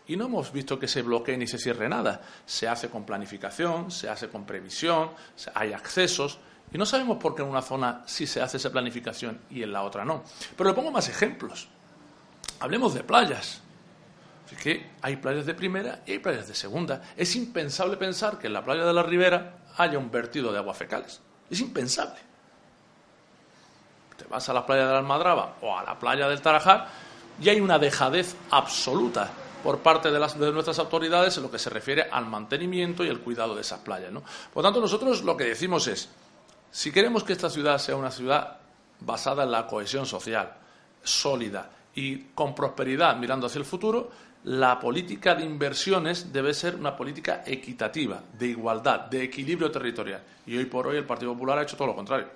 y 0.09 0.17
no 0.17 0.25
hemos 0.25 0.51
visto 0.51 0.79
que 0.79 0.87
se 0.87 1.03
bloquee 1.03 1.37
ni 1.37 1.45
se 1.45 1.59
cierre 1.59 1.87
nada. 1.87 2.19
Se 2.43 2.67
hace 2.67 2.89
con 2.89 3.05
planificación, 3.05 3.91
se 3.91 4.09
hace 4.09 4.27
con 4.27 4.43
previsión, 4.43 5.11
hay 5.53 5.71
accesos 5.71 6.39
y 6.73 6.79
no 6.79 6.85
sabemos 6.87 7.17
por 7.17 7.35
qué 7.35 7.43
en 7.43 7.47
una 7.47 7.61
zona 7.61 8.01
sí 8.07 8.25
se 8.25 8.41
hace 8.41 8.57
esa 8.57 8.71
planificación 8.71 9.39
y 9.51 9.61
en 9.61 9.71
la 9.71 9.83
otra 9.83 10.03
no. 10.03 10.23
Pero 10.57 10.71
le 10.71 10.75
pongo 10.75 10.89
más 10.89 11.07
ejemplos. 11.09 11.67
Hablemos 12.59 12.95
de 12.95 13.03
playas. 13.03 13.61
Es 14.51 14.57
que 14.57 14.89
hay 15.03 15.17
playas 15.17 15.45
de 15.45 15.53
primera 15.53 16.01
y 16.07 16.13
hay 16.13 16.19
playas 16.19 16.47
de 16.47 16.55
segunda. 16.55 17.03
Es 17.15 17.35
impensable 17.35 17.95
pensar 17.95 18.39
que 18.39 18.47
en 18.47 18.53
la 18.53 18.65
playa 18.65 18.85
de 18.85 18.93
la 18.93 19.03
Ribera 19.03 19.57
haya 19.77 19.99
un 19.99 20.09
vertido 20.09 20.51
de 20.51 20.57
aguas 20.57 20.75
fecales. 20.75 21.21
Es 21.51 21.59
impensable. 21.59 22.17
Te 24.17 24.25
vas 24.25 24.49
a 24.49 24.53
la 24.53 24.65
playa 24.65 24.87
de 24.87 24.91
la 24.91 24.97
Almadraba 24.97 25.57
o 25.61 25.77
a 25.77 25.83
la 25.83 25.99
playa 25.99 26.27
del 26.27 26.41
Tarajal 26.41 26.87
y 27.39 27.49
hay 27.49 27.61
una 27.61 27.77
dejadez 27.77 28.35
absoluta 28.49 29.29
por 29.63 29.79
parte 29.79 30.11
de, 30.11 30.19
las, 30.19 30.39
de 30.39 30.51
nuestras 30.51 30.79
autoridades 30.79 31.37
en 31.37 31.43
lo 31.43 31.51
que 31.51 31.59
se 31.59 31.69
refiere 31.69 32.03
al 32.09 32.25
mantenimiento 32.25 33.03
y 33.03 33.07
el 33.07 33.19
cuidado 33.19 33.55
de 33.55 33.61
esas 33.61 33.79
playas. 33.79 34.11
¿no? 34.11 34.23
Por 34.53 34.63
tanto, 34.63 34.79
nosotros 34.79 35.23
lo 35.23 35.35
que 35.35 35.45
decimos 35.45 35.87
es, 35.87 36.09
si 36.71 36.91
queremos 36.91 37.23
que 37.23 37.33
esta 37.33 37.49
ciudad 37.49 37.77
sea 37.77 37.95
una 37.95 38.11
ciudad 38.11 38.57
basada 38.99 39.43
en 39.43 39.51
la 39.51 39.67
cohesión 39.67 40.05
social, 40.05 40.53
sólida 41.03 41.69
y 41.95 42.17
con 42.35 42.53
prosperidad 42.53 43.15
mirando 43.17 43.47
hacia 43.47 43.59
el 43.59 43.65
futuro, 43.65 44.09
la 44.43 44.79
política 44.79 45.35
de 45.35 45.43
inversiones 45.43 46.31
debe 46.31 46.53
ser 46.53 46.75
una 46.75 46.95
política 46.95 47.43
equitativa, 47.45 48.21
de 48.37 48.47
igualdad, 48.47 49.01
de 49.01 49.23
equilibrio 49.23 49.69
territorial. 49.69 50.21
Y 50.45 50.57
hoy 50.57 50.65
por 50.65 50.87
hoy 50.87 50.97
el 50.97 51.05
Partido 51.05 51.33
Popular 51.33 51.59
ha 51.59 51.63
hecho 51.63 51.75
todo 51.75 51.87
lo 51.87 51.95
contrario. 51.95 52.27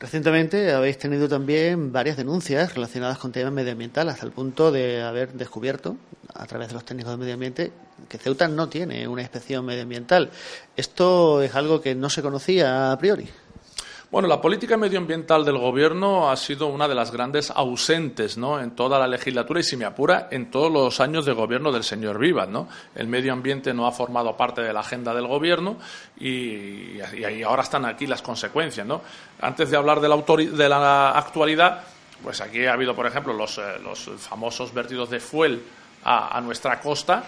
Recientemente 0.00 0.72
habéis 0.72 0.96
tenido 0.96 1.28
también 1.28 1.90
varias 1.90 2.16
denuncias 2.16 2.74
relacionadas 2.74 3.18
con 3.18 3.32
temas 3.32 3.52
medioambientales, 3.52 4.14
hasta 4.14 4.26
el 4.26 4.32
punto 4.32 4.70
de 4.70 5.02
haber 5.02 5.32
descubierto, 5.32 5.96
a 6.34 6.46
través 6.46 6.68
de 6.68 6.74
los 6.74 6.84
técnicos 6.84 7.12
de 7.12 7.16
medio 7.16 7.34
ambiente, 7.34 7.72
que 8.08 8.16
Ceuta 8.16 8.46
no 8.46 8.68
tiene 8.68 9.08
una 9.08 9.22
inspección 9.22 9.64
medioambiental. 9.64 10.30
¿Esto 10.76 11.42
es 11.42 11.52
algo 11.56 11.80
que 11.80 11.96
no 11.96 12.10
se 12.10 12.22
conocía 12.22 12.92
a 12.92 12.98
priori? 12.98 13.28
Bueno, 14.10 14.26
la 14.26 14.40
política 14.40 14.78
medioambiental 14.78 15.44
del 15.44 15.58
Gobierno 15.58 16.30
ha 16.30 16.36
sido 16.36 16.68
una 16.68 16.88
de 16.88 16.94
las 16.94 17.12
grandes 17.12 17.50
ausentes 17.50 18.38
¿no? 18.38 18.58
en 18.58 18.70
toda 18.70 18.98
la 18.98 19.06
legislatura 19.06 19.60
y, 19.60 19.62
si 19.62 19.76
me 19.76 19.84
apura, 19.84 20.28
en 20.30 20.50
todos 20.50 20.72
los 20.72 20.98
años 21.00 21.26
de 21.26 21.34
gobierno 21.34 21.70
del 21.70 21.84
señor 21.84 22.18
Vivas. 22.18 22.48
¿no? 22.48 22.70
El 22.94 23.06
medio 23.06 23.34
ambiente 23.34 23.74
no 23.74 23.86
ha 23.86 23.92
formado 23.92 24.34
parte 24.34 24.62
de 24.62 24.72
la 24.72 24.80
agenda 24.80 25.12
del 25.12 25.26
Gobierno 25.26 25.76
y, 26.18 26.98
ahora 27.46 27.62
están 27.62 27.84
aquí 27.84 28.06
las 28.06 28.22
consecuencias. 28.22 28.86
¿no? 28.86 29.02
Antes 29.42 29.70
de 29.70 29.76
hablar 29.76 30.00
de 30.00 30.08
la, 30.08 30.16
de 30.16 30.68
la 30.70 31.10
actualidad, 31.10 31.82
pues 32.22 32.40
aquí 32.40 32.64
ha 32.64 32.72
habido, 32.72 32.96
por 32.96 33.06
ejemplo, 33.06 33.34
los, 33.34 33.58
eh, 33.58 33.78
los 33.84 34.08
famosos 34.16 34.72
vertidos 34.72 35.10
de 35.10 35.20
fuel 35.20 35.62
a, 36.02 36.34
a 36.34 36.40
nuestra 36.40 36.80
costa 36.80 37.24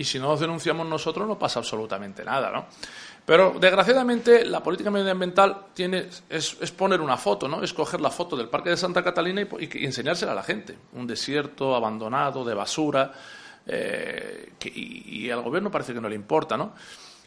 y 0.00 0.04
si 0.04 0.18
no 0.18 0.28
los 0.28 0.40
denunciamos 0.40 0.86
nosotros 0.86 1.28
no 1.28 1.38
pasa 1.38 1.58
absolutamente 1.58 2.24
nada, 2.24 2.50
¿no? 2.50 2.64
Pero 3.26 3.54
desgraciadamente 3.60 4.46
la 4.46 4.62
política 4.62 4.90
medioambiental 4.90 5.66
tiene, 5.74 6.08
es, 6.30 6.54
poner 6.72 7.02
una 7.02 7.18
foto, 7.18 7.46
¿no? 7.46 7.62
Es 7.62 7.74
coger 7.74 8.00
la 8.00 8.10
foto 8.10 8.34
del 8.34 8.48
Parque 8.48 8.70
de 8.70 8.78
Santa 8.78 9.04
Catalina 9.04 9.42
y, 9.42 9.84
enseñársela 9.84 10.32
a 10.32 10.34
la 10.34 10.42
gente. 10.42 10.74
Un 10.94 11.06
desierto 11.06 11.76
abandonado, 11.76 12.46
de 12.46 12.54
basura, 12.54 13.12
eh, 13.66 14.54
y, 14.74 15.28
al 15.28 15.42
gobierno 15.42 15.70
parece 15.70 15.92
que 15.92 16.00
no 16.00 16.08
le 16.08 16.16
importa, 16.16 16.56
¿no? 16.56 16.72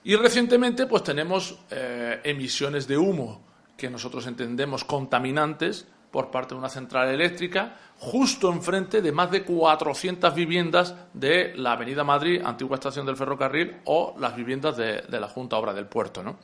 Y 0.03 0.15
recientemente 0.15 0.87
pues 0.87 1.03
tenemos 1.03 1.55
eh, 1.69 2.21
emisiones 2.23 2.87
de 2.87 2.97
humo 2.97 3.39
que 3.77 3.87
nosotros 3.87 4.25
entendemos 4.25 4.83
contaminantes 4.83 5.85
por 6.13 6.29
parte 6.29 6.53
de 6.53 6.59
una 6.59 6.69
central 6.69 7.09
eléctrica 7.09 7.75
justo 7.97 8.53
enfrente 8.53 9.01
de 9.01 9.11
más 9.11 9.31
de 9.31 9.43
400 9.43 10.35
viviendas 10.35 10.93
de 11.11 11.53
la 11.55 11.71
Avenida 11.71 12.03
Madrid, 12.03 12.39
antigua 12.45 12.75
estación 12.75 13.07
del 13.07 13.17
ferrocarril, 13.17 13.77
o 13.85 14.15
las 14.19 14.35
viviendas 14.35 14.77
de, 14.77 15.03
la 15.09 15.27
Junta 15.27 15.57
Obra 15.57 15.73
del 15.73 15.87
Puerto. 15.87 16.21
¿no? 16.21 16.37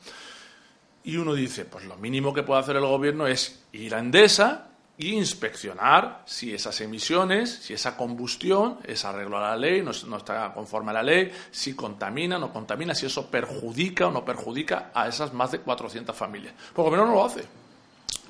Y 1.04 1.16
uno 1.16 1.34
dice, 1.34 1.66
pues 1.66 1.84
lo 1.84 1.96
mínimo 1.96 2.34
que 2.34 2.42
puede 2.42 2.60
hacer 2.60 2.76
el 2.76 2.84
gobierno 2.84 3.28
es 3.28 3.62
ir 3.70 3.94
a 3.94 4.00
Endesa 4.00 4.70
e 4.98 5.06
inspeccionar 5.06 6.24
si 6.26 6.52
esas 6.52 6.80
emisiones, 6.80 7.50
si 7.62 7.72
esa 7.72 7.96
combustión 7.96 8.78
es 8.82 9.04
arreglo 9.04 9.38
a 9.38 9.50
la 9.50 9.56
ley, 9.56 9.82
no, 9.82 9.92
está 9.92 10.52
conforme 10.52 10.90
a 10.90 10.94
la 10.94 11.02
ley, 11.04 11.30
si 11.52 11.74
contamina, 11.74 12.40
no 12.40 12.52
contamina, 12.52 12.92
si 12.92 13.06
eso 13.06 13.30
perjudica 13.30 14.08
o 14.08 14.10
no 14.10 14.24
perjudica 14.24 14.90
a 14.92 15.06
esas 15.06 15.32
más 15.32 15.52
de 15.52 15.60
400 15.60 16.16
familias. 16.16 16.54
Pues 16.74 16.84
el 16.84 16.90
gobierno 16.90 17.06
no 17.06 17.14
lo 17.14 17.24
hace. 17.24 17.59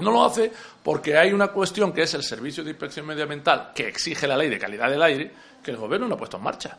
No 0.01 0.11
lo 0.11 0.25
hace 0.25 0.53
porque 0.83 1.17
hay 1.17 1.33
una 1.33 1.49
cuestión 1.49 1.93
que 1.93 2.03
es 2.03 2.15
el 2.15 2.23
Servicio 2.23 2.65
de 2.65 2.71
Inspección 2.71 3.07
Medioambiental 3.07 3.73
que 3.75 3.89
exige 3.89 4.27
la 4.27 4.37
ley 4.37 4.49
de 4.49 4.59
calidad 4.59 4.91
del 4.91 5.03
aire 5.03 5.33
que 5.63 5.71
el 5.71 5.77
Gobierno 5.77 6.09
no 6.09 6.15
ha 6.15 6.19
puesto 6.19 6.37
en 6.37 6.43
marcha. 6.43 6.79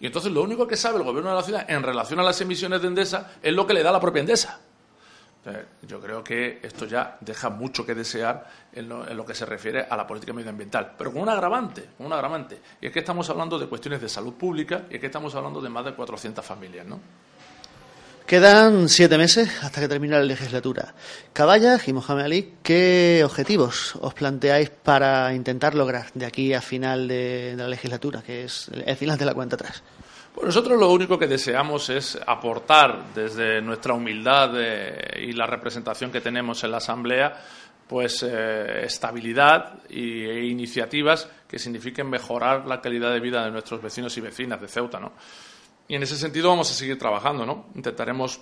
Y 0.00 0.06
entonces 0.06 0.32
lo 0.32 0.42
único 0.42 0.66
que 0.66 0.76
sabe 0.76 0.98
el 0.98 1.04
Gobierno 1.04 1.30
de 1.30 1.36
la 1.36 1.42
ciudad 1.42 1.70
en 1.70 1.82
relación 1.82 2.20
a 2.20 2.22
las 2.22 2.40
emisiones 2.40 2.82
de 2.82 2.88
Endesa 2.88 3.32
es 3.42 3.52
lo 3.52 3.66
que 3.66 3.74
le 3.74 3.82
da 3.82 3.92
la 3.92 4.00
propia 4.00 4.20
Endesa. 4.20 4.60
yo 5.82 6.00
creo 6.00 6.24
que 6.24 6.58
esto 6.62 6.86
ya 6.86 7.16
deja 7.20 7.50
mucho 7.50 7.86
que 7.86 7.94
desear 7.94 8.46
en 8.72 8.88
lo, 8.88 9.24
que 9.24 9.34
se 9.34 9.46
refiere 9.46 9.86
a 9.88 9.96
la 9.96 10.06
política 10.06 10.32
medioambiental, 10.32 10.92
pero 10.98 11.12
con 11.12 11.22
un 11.22 11.28
agravante, 11.28 11.90
con 11.96 12.06
un 12.06 12.12
agravante. 12.12 12.60
Y 12.80 12.86
es 12.86 12.92
que 12.92 12.98
estamos 13.00 13.28
hablando 13.30 13.58
de 13.58 13.66
cuestiones 13.66 14.00
de 14.00 14.08
salud 14.08 14.34
pública 14.34 14.82
y 14.90 14.94
es 14.94 15.00
que 15.00 15.06
estamos 15.06 15.34
hablando 15.34 15.60
de 15.60 15.68
más 15.68 15.84
de 15.84 15.94
400 15.94 16.44
familias, 16.44 16.86
¿no? 16.86 17.00
Quedan 18.26 18.88
siete 18.88 19.18
meses 19.18 19.62
hasta 19.62 19.82
que 19.82 19.88
termine 19.88 20.16
la 20.16 20.22
legislatura. 20.22 20.94
Caballas 21.34 21.86
y 21.88 21.92
Mohamed 21.92 22.24
Ali, 22.24 22.54
¿qué 22.62 23.20
objetivos 23.22 23.96
os 24.00 24.14
planteáis 24.14 24.70
para 24.70 25.34
intentar 25.34 25.74
lograr 25.74 26.06
de 26.14 26.24
aquí 26.24 26.54
a 26.54 26.62
final 26.62 27.06
de, 27.06 27.52
la 27.54 27.68
legislatura, 27.68 28.22
que 28.22 28.44
es 28.44 28.70
el 28.72 28.96
final 28.96 29.18
de 29.18 29.26
la 29.26 29.34
cuenta 29.34 29.56
atrás? 29.56 29.82
Pues 30.34 30.46
nosotros 30.46 30.80
lo 30.80 30.90
único 30.90 31.18
que 31.18 31.26
deseamos 31.26 31.90
es 31.90 32.18
aportar 32.26 33.12
desde 33.14 33.60
nuestra 33.60 33.92
humildad 33.92 34.52
eh, 34.56 35.20
y 35.20 35.32
la 35.32 35.46
representación 35.46 36.10
que 36.10 36.22
tenemos 36.22 36.64
en 36.64 36.70
la 36.70 36.78
Asamblea 36.78 37.36
pues 37.86 38.22
eh, 38.22 38.86
estabilidad 38.86 39.80
e 39.90 40.46
iniciativas 40.46 41.28
que 41.46 41.58
signifiquen 41.58 42.08
mejorar 42.08 42.66
la 42.66 42.80
calidad 42.80 43.12
de 43.12 43.20
vida 43.20 43.44
de 43.44 43.50
nuestros 43.50 43.82
vecinos 43.82 44.16
y 44.16 44.22
vecinas 44.22 44.58
de 44.62 44.68
Ceuta, 44.68 44.98
¿no? 44.98 45.12
Y 45.88 45.96
en 45.96 46.02
ese 46.02 46.16
sentido 46.16 46.48
vamos 46.48 46.70
a 46.70 46.74
seguir 46.74 46.98
trabajando, 46.98 47.44
¿no? 47.44 47.66
Intentaremos 47.74 48.40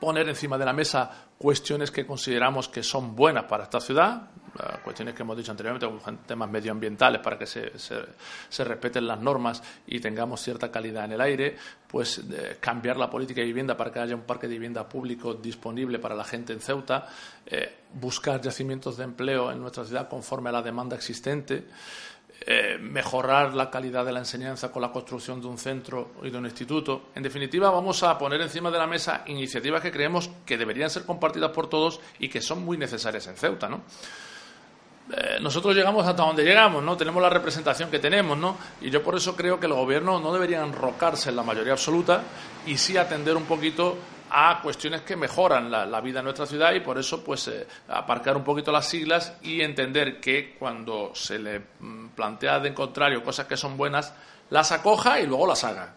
poner 0.00 0.28
encima 0.28 0.56
de 0.56 0.64
la 0.64 0.72
mesa 0.72 1.28
cuestiones 1.36 1.90
que 1.90 2.06
consideramos 2.06 2.68
que 2.68 2.82
son 2.82 3.14
buenas 3.14 3.44
para 3.44 3.64
esta 3.64 3.80
ciudad, 3.80 4.30
eh, 4.58 4.78
cuestiones 4.82 5.14
que 5.14 5.22
hemos 5.22 5.36
dicho 5.36 5.50
anteriormente, 5.50 5.88
temas 6.26 6.50
medioambientales 6.50 7.20
para 7.20 7.38
que 7.38 7.46
se, 7.46 7.78
se, 7.78 8.64
respeten 8.64 9.06
las 9.06 9.20
normas 9.20 9.62
y 9.86 10.00
tengamos 10.00 10.40
cierta 10.40 10.70
calidad 10.70 11.04
en 11.04 11.12
el 11.12 11.20
aire, 11.20 11.56
pues 11.86 12.22
cambiar 12.60 12.96
la 12.96 13.08
política 13.08 13.40
de 13.40 13.46
vivienda 13.46 13.76
para 13.76 13.92
que 13.92 14.00
haya 14.00 14.14
un 14.14 14.22
parque 14.22 14.48
de 14.48 14.54
vivienda 14.54 14.88
público 14.88 15.34
disponible 15.34 15.98
para 15.98 16.14
la 16.14 16.24
gente 16.24 16.52
en 16.52 16.60
Ceuta, 16.60 17.06
eh, 17.46 17.80
buscar 17.94 18.40
yacimientos 18.40 18.96
de 18.96 19.04
empleo 19.04 19.50
en 19.52 19.60
nuestra 19.60 19.84
ciudad 19.84 20.08
conforme 20.08 20.48
a 20.48 20.52
la 20.52 20.62
demanda 20.62 20.96
existente. 20.96 21.64
Eh, 22.46 22.78
mejorar 22.80 23.52
la 23.52 23.68
calidad 23.68 24.02
de 24.02 24.12
la 24.12 24.20
enseñanza 24.20 24.72
con 24.72 24.80
la 24.80 24.90
construcción 24.90 25.42
de 25.42 25.46
un 25.46 25.58
centro 25.58 26.12
y 26.22 26.30
de 26.30 26.38
un 26.38 26.46
instituto. 26.46 27.10
En 27.14 27.22
definitiva, 27.22 27.70
vamos 27.70 28.02
a 28.02 28.16
poner 28.16 28.40
encima 28.40 28.70
de 28.70 28.78
la 28.78 28.86
mesa 28.86 29.24
iniciativas 29.26 29.82
que 29.82 29.92
creemos 29.92 30.30
que 30.46 30.56
deberían 30.56 30.88
ser 30.88 31.04
compartidas 31.04 31.50
por 31.50 31.68
todos 31.68 32.00
y 32.18 32.30
que 32.30 32.40
son 32.40 32.64
muy 32.64 32.78
necesarias 32.78 33.26
en 33.26 33.36
Ceuta, 33.36 33.68
¿no? 33.68 33.82
Eh, 35.12 35.38
nosotros 35.42 35.74
llegamos 35.74 36.06
hasta 36.06 36.22
donde 36.22 36.42
llegamos, 36.42 36.82
¿no? 36.82 36.96
Tenemos 36.96 37.20
la 37.20 37.28
representación 37.28 37.90
que 37.90 37.98
tenemos, 37.98 38.38
¿no? 38.38 38.56
Y 38.80 38.88
yo 38.88 39.02
por 39.02 39.16
eso 39.16 39.36
creo 39.36 39.60
que 39.60 39.66
el 39.66 39.74
gobierno 39.74 40.18
no 40.18 40.32
debería 40.32 40.64
enrocarse 40.64 41.28
en 41.28 41.36
la 41.36 41.42
mayoría 41.42 41.74
absoluta 41.74 42.22
y 42.66 42.78
sí 42.78 42.96
atender 42.96 43.36
un 43.36 43.44
poquito 43.44 43.98
a 44.30 44.60
cuestiones 44.62 45.02
que 45.02 45.16
mejoran 45.16 45.70
la, 45.70 46.00
vida 46.00 46.20
en 46.20 46.24
nuestra 46.24 46.46
ciudad 46.46 46.72
y 46.72 46.80
por 46.80 46.98
eso 46.98 47.22
pues 47.22 47.48
eh, 47.48 47.66
aparcar 47.88 48.36
un 48.36 48.44
poquito 48.44 48.70
las 48.70 48.86
siglas 48.86 49.34
y 49.42 49.60
entender 49.60 50.20
que 50.20 50.54
cuando 50.58 51.12
se 51.14 51.38
le 51.38 51.60
mm, 51.80 52.08
plantea 52.14 52.60
de 52.60 52.72
contrario 52.72 53.24
cosas 53.24 53.46
que 53.46 53.56
son 53.56 53.76
buenas, 53.76 54.14
las 54.50 54.72
acoja 54.72 55.20
y 55.20 55.26
luego 55.26 55.46
las 55.46 55.64
haga. 55.64 55.94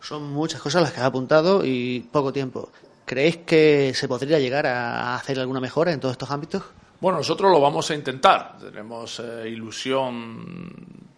Son 0.00 0.32
muchas 0.32 0.60
cosas 0.60 0.82
las 0.82 0.92
que 0.92 1.00
ha 1.00 1.06
apuntado 1.06 1.64
y 1.64 2.00
poco 2.00 2.32
tiempo. 2.32 2.70
¿Creéis 3.04 3.38
que 3.38 3.92
se 3.94 4.08
podría 4.08 4.38
llegar 4.38 4.66
a 4.66 5.14
hacer 5.14 5.38
alguna 5.38 5.60
mejora 5.60 5.92
en 5.92 6.00
todos 6.00 6.12
estos 6.12 6.30
ámbitos? 6.30 6.62
Bueno, 7.00 7.18
nosotros 7.18 7.50
lo 7.50 7.60
vamos 7.60 7.90
a 7.90 7.94
intentar. 7.94 8.58
Tenemos 8.58 9.20
eh, 9.20 9.48
ilusión 9.48 11.10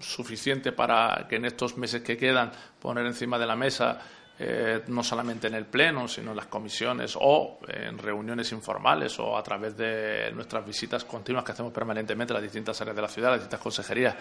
suficiente 0.00 0.72
para 0.72 1.26
que 1.28 1.36
en 1.36 1.44
estos 1.44 1.76
meses 1.76 2.02
que 2.02 2.16
quedan 2.16 2.52
poner 2.80 3.06
encima 3.06 3.38
de 3.38 3.46
la 3.46 3.56
mesa 3.56 4.00
eh, 4.38 4.82
no 4.88 5.02
solamente 5.02 5.46
en 5.46 5.54
el 5.54 5.64
Pleno, 5.64 6.06
sino 6.06 6.30
en 6.32 6.36
las 6.36 6.46
comisiones 6.46 7.16
o 7.18 7.58
en 7.68 7.96
reuniones 7.96 8.52
informales 8.52 9.18
o 9.18 9.36
a 9.36 9.42
través 9.42 9.76
de 9.76 10.30
nuestras 10.32 10.66
visitas 10.66 11.04
continuas 11.04 11.42
que 11.42 11.52
hacemos 11.52 11.72
permanentemente 11.72 12.32
a 12.32 12.34
las 12.34 12.42
distintas 12.42 12.78
áreas 12.82 12.96
de 12.96 13.02
la 13.02 13.08
ciudad, 13.08 13.30
las 13.30 13.40
distintas 13.40 13.60
consejerías, 13.60 14.14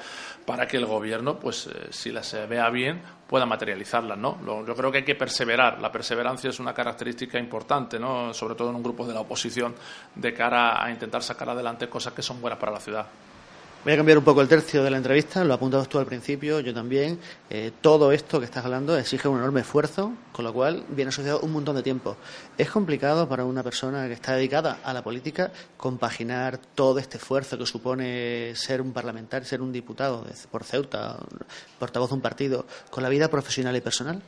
para 0.45 0.65
que 0.67 0.77
el 0.77 0.85
Gobierno, 0.85 1.37
pues 1.37 1.67
eh, 1.67 1.87
si 1.89 2.11
las 2.11 2.33
vea 2.47 2.69
bien, 2.69 3.01
pueda 3.27 3.45
materializarlas. 3.45 4.17
¿no? 4.17 4.39
yo 4.65 4.75
creo 4.75 4.91
que 4.91 4.99
hay 4.99 5.05
que 5.05 5.15
perseverar. 5.15 5.81
La 5.81 5.91
perseverancia 5.91 6.49
es 6.49 6.59
una 6.59 6.73
característica 6.73 7.37
importante, 7.37 7.99
¿no? 7.99 8.33
sobre 8.33 8.55
todo 8.55 8.69
en 8.69 8.75
un 8.75 8.83
grupo 8.83 9.05
de 9.05 9.13
la 9.13 9.19
oposición, 9.19 9.75
de 10.15 10.33
cara 10.33 10.83
a 10.83 10.89
intentar 10.91 11.23
sacar 11.23 11.49
adelante 11.49 11.89
cosas 11.89 12.13
que 12.13 12.21
son 12.21 12.39
buenas 12.39 12.59
para 12.59 12.71
la 12.71 12.79
ciudad. 12.79 13.07
Voy 13.85 13.93
a 13.93 13.97
cambiar 13.97 14.17
un 14.17 14.23
poco 14.23 14.41
el 14.41 14.47
tercio 14.47 14.83
de 14.83 14.89
la 14.89 14.97
entrevista, 14.97 15.43
lo 15.43 15.53
apuntabas 15.53 15.87
tú 15.87 15.99
al 15.99 16.07
principio, 16.07 16.59
yo 16.59 16.73
también. 16.73 17.19
Eh, 17.51 17.71
todo 17.81 18.11
esto 18.11 18.39
que 18.39 18.45
estás 18.45 18.65
hablando 18.65 18.97
exige 18.97 19.27
un 19.27 19.37
enorme 19.37 19.61
esfuerzo, 19.61 20.11
con 20.31 20.43
lo 20.43 20.51
cual 20.51 20.83
viene 20.89 21.09
asociado 21.09 21.41
un 21.41 21.51
montón 21.51 21.75
de 21.75 21.83
tiempo. 21.83 22.17
¿Es 22.57 22.71
complicado 22.71 23.29
para 23.29 23.45
una 23.45 23.61
persona 23.61 24.07
que 24.07 24.13
está 24.13 24.33
dedicada 24.33 24.79
a 24.83 24.91
la 24.91 25.03
política 25.03 25.51
compaginar 25.77 26.57
todo 26.73 26.97
este 26.97 27.17
esfuerzo 27.17 27.59
que 27.59 27.67
supone 27.67 28.55
ser 28.55 28.81
un 28.81 28.91
parlamentario, 28.91 29.47
ser 29.47 29.61
un 29.61 29.71
diputado 29.71 30.25
por 30.49 30.63
Ceuta, 30.63 31.19
portavoz 31.77 32.09
de 32.09 32.15
un 32.15 32.21
partido, 32.21 32.65
con 32.89 33.03
la 33.03 33.09
vida 33.09 33.27
profesional 33.27 33.75
y 33.75 33.81
personal? 33.81 34.19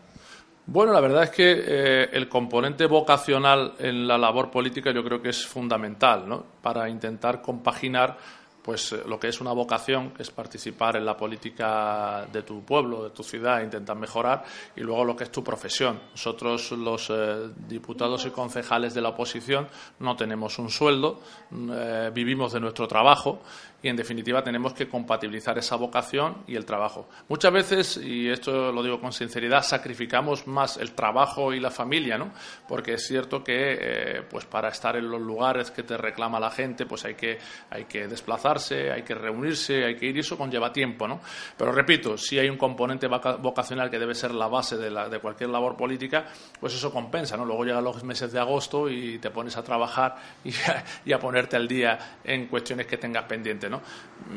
Bueno, 0.68 0.94
la 0.94 1.00
verdad 1.00 1.24
es 1.24 1.30
que 1.32 1.64
eh, 1.66 2.10
el 2.14 2.30
componente 2.30 2.86
vocacional 2.86 3.74
en 3.80 4.08
la 4.08 4.20
labor 4.20 4.52
política 4.52 4.92
yo 4.92 5.04
creo 5.04 5.20
que 5.20 5.30
es 5.30 5.48
fundamental, 5.48 6.30
¿no? 6.30 6.46
Para 6.62 6.88
intentar 6.90 7.42
compaginar 7.42 8.18
pues 8.67 8.91
eh, 8.91 9.01
lo 9.07 9.17
que 9.17 9.29
es 9.29 9.39
una 9.39 9.53
vocación, 9.53 10.12
es 10.19 10.29
participar 10.29 10.97
en 10.97 11.05
la 11.05 11.15
política 11.15 12.27
de 12.29 12.43
tu 12.43 12.65
pueblo, 12.65 13.05
de 13.05 13.12
tu 13.12 13.24
ciudad, 13.24 13.63
intentar 13.63 13.95
mejorar, 13.95 14.43
y 14.75 14.81
luego 14.81 15.05
lo 15.05 15.15
que 15.15 15.24
es 15.24 15.31
tu 15.31 15.41
profesión. 15.41 16.01
Nosotros, 16.12 16.74
los 16.74 17.09
eh, 17.09 17.47
diputados 17.65 18.25
y 18.25 18.29
concejales 18.31 18.93
de 18.93 19.00
la 19.00 19.07
oposición, 19.07 19.69
no 20.00 20.17
tenemos 20.17 20.59
un 20.59 20.69
sueldo, 20.69 21.21
eh, 21.50 22.12
vivimos 22.13 22.51
de 22.51 22.59
nuestro 22.59 22.89
trabajo 22.89 23.39
y, 23.81 23.88
en 23.89 23.96
definitiva, 23.96 24.43
tenemos 24.43 24.74
que 24.74 24.88
compatibilizar 24.89 25.57
esa 25.57 25.75
vocación 25.75 26.43
y 26.48 26.55
el 26.55 26.65
trabajo. 26.65 27.07
Muchas 27.29 27.53
veces, 27.53 27.98
y 27.98 28.27
esto 28.27 28.72
lo 28.72 28.84
digo 28.84 29.00
con 29.00 29.13
sinceridad, 29.13 29.62
sacrificamos 29.62 30.48
más 30.48 30.77
el 30.77 30.93
trabajo 30.93 31.53
y 31.53 31.60
la 31.60 31.72
familia, 31.72 32.17
¿no? 32.17 32.31
Porque 32.67 32.96
es 32.96 33.07
cierto 33.07 33.43
que, 33.43 34.24
pues 34.29 34.46
para 34.46 34.69
estar 34.69 34.96
en 34.96 35.10
los 35.10 35.22
lugares 35.22 35.72
que 35.72 35.84
te 35.84 35.96
reclama 35.96 36.39
la 36.39 36.50
gente, 36.50 36.86
pues 36.86 37.05
hay 37.05 37.15
que, 37.15 37.38
hay 37.69 37.86
que 37.86 38.07
desplazar 38.07 38.48
juntarse, 38.48 38.91
hay 38.91 39.03
que 39.03 39.13
reunirse, 39.13 39.86
hay 39.86 39.96
que 39.96 40.07
ir 40.07 40.17
y 40.17 40.19
eso 40.19 40.38
conlleva 40.38 40.72
tiempo, 40.72 41.07
¿no? 41.07 41.19
Pero 41.57 41.72
repito, 41.72 42.17
si 42.17 42.39
hay 42.39 42.50
un 42.50 42.57
componente 42.57 43.07
vocacional 43.07 43.89
que 43.89 44.00
debe 44.00 44.15
ser 44.15 44.34
la 44.34 44.48
base 44.48 44.77
de, 44.77 44.89
la, 44.89 45.10
de 45.10 45.19
cualquier 45.19 45.50
labor 45.50 45.75
política, 45.75 46.25
pues 46.60 46.74
eso 46.74 46.91
compensa, 46.91 47.38
¿no? 47.38 47.46
Luego 47.46 47.63
llegan 47.63 47.84
los 47.84 48.03
meses 48.03 48.31
de 48.31 48.39
agosto 48.39 48.89
y 48.89 49.19
te 49.19 49.29
pones 49.29 49.57
a 49.57 49.63
trabajar 49.63 50.15
y 50.43 51.12
a, 51.12 51.19
ponerte 51.19 51.55
al 51.55 51.67
día 51.67 52.19
en 52.24 52.48
cuestiones 52.48 52.88
que 52.88 52.98
tengas 52.98 53.24
¿no? 53.69 53.81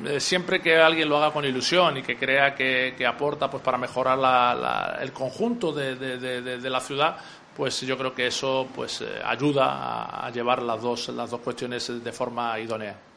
Eh, 0.06 0.20
siempre 0.20 0.60
que 0.60 0.76
alguien 0.76 1.08
lo 1.08 1.16
haga 1.16 1.32
con 1.32 1.44
ilusión 1.44 1.96
y 1.96 2.02
que 2.02 2.16
crea 2.16 2.54
que, 2.54 2.94
aporta 3.06 3.50
pues 3.50 3.62
para 3.62 3.78
mejorar 3.78 4.98
el 5.00 5.12
conjunto 5.12 5.72
de, 5.72 6.60
la 6.62 6.80
ciudad, 6.80 7.16
pues 7.56 7.80
yo 7.80 7.98
creo 7.98 8.14
que 8.14 8.26
eso 8.26 8.68
pues 8.74 9.00
eh, 9.00 9.20
ayuda 9.24 10.26
a, 10.26 10.30
llevar 10.30 10.62
las 10.62 10.80
dos, 10.80 11.08
las 11.08 11.30
dos 11.30 11.40
cuestiones 11.40 12.02
de 12.02 12.12
forma 12.12 12.58
idónea. 12.58 13.09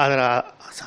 A, 0.00 0.44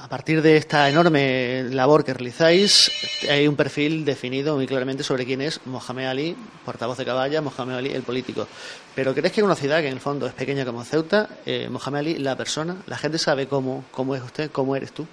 partir 0.10 0.42
de 0.42 0.56
esta 0.56 0.88
enorme 0.88 1.64
labor 1.64 2.06
que 2.06 2.14
realizáis, 2.14 2.90
hay 3.30 3.46
un 3.46 3.58
perfil 3.58 4.06
definido 4.06 4.56
muy 4.56 4.66
claramente 4.66 5.04
sobre 5.04 5.26
quién 5.26 5.42
es 5.42 5.60
Mohamed 5.66 6.06
Ali, 6.06 6.36
portavoz 6.64 6.98
de 6.98 7.04
Caballa, 7.04 7.42
Mohamed 7.42 7.76
Ali, 7.76 7.90
el 7.92 8.04
político. 8.04 8.48
Pero 8.96 9.14
¿crees 9.14 9.34
que 9.34 9.42
en 9.42 9.48
una 9.48 9.56
ciudad 9.56 9.82
que 9.82 9.88
en 9.88 9.94
el 9.94 10.00
fondo 10.00 10.28
es 10.28 10.34
pequeña 10.34 10.64
como 10.64 10.86
Ceuta, 10.86 11.28
eh, 11.46 11.68
Mohamed 11.70 12.00
Ali, 12.00 12.20
la 12.20 12.38
persona, 12.38 12.78
la 12.88 12.98
gente 12.98 13.18
sabe 13.18 13.48
cómo, 13.48 13.84
cómo 13.92 14.16
es 14.16 14.24
usted, 14.24 14.50
cómo 14.50 14.78
eres 14.78 14.94
tú? 14.94 15.06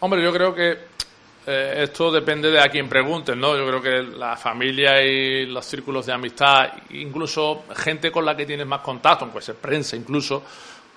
Hombre, 0.00 0.22
yo 0.22 0.30
creo 0.30 0.54
que 0.54 0.76
eh, 1.46 1.84
esto 1.84 2.12
depende 2.12 2.50
de 2.50 2.60
a 2.60 2.68
quien 2.68 2.86
pregunten, 2.86 3.40
¿no? 3.40 3.56
Yo 3.56 3.66
creo 3.66 3.80
que 3.80 4.14
la 4.14 4.36
familia 4.36 5.02
y 5.02 5.46
los 5.46 5.64
círculos 5.64 6.04
de 6.04 6.12
amistad, 6.12 6.68
incluso 6.90 7.64
gente 7.74 8.12
con 8.12 8.26
la 8.26 8.36
que 8.36 8.44
tienes 8.44 8.66
más 8.66 8.82
contacto, 8.82 9.26
pues 9.32 9.50
prensa 9.58 9.96
incluso, 9.96 10.42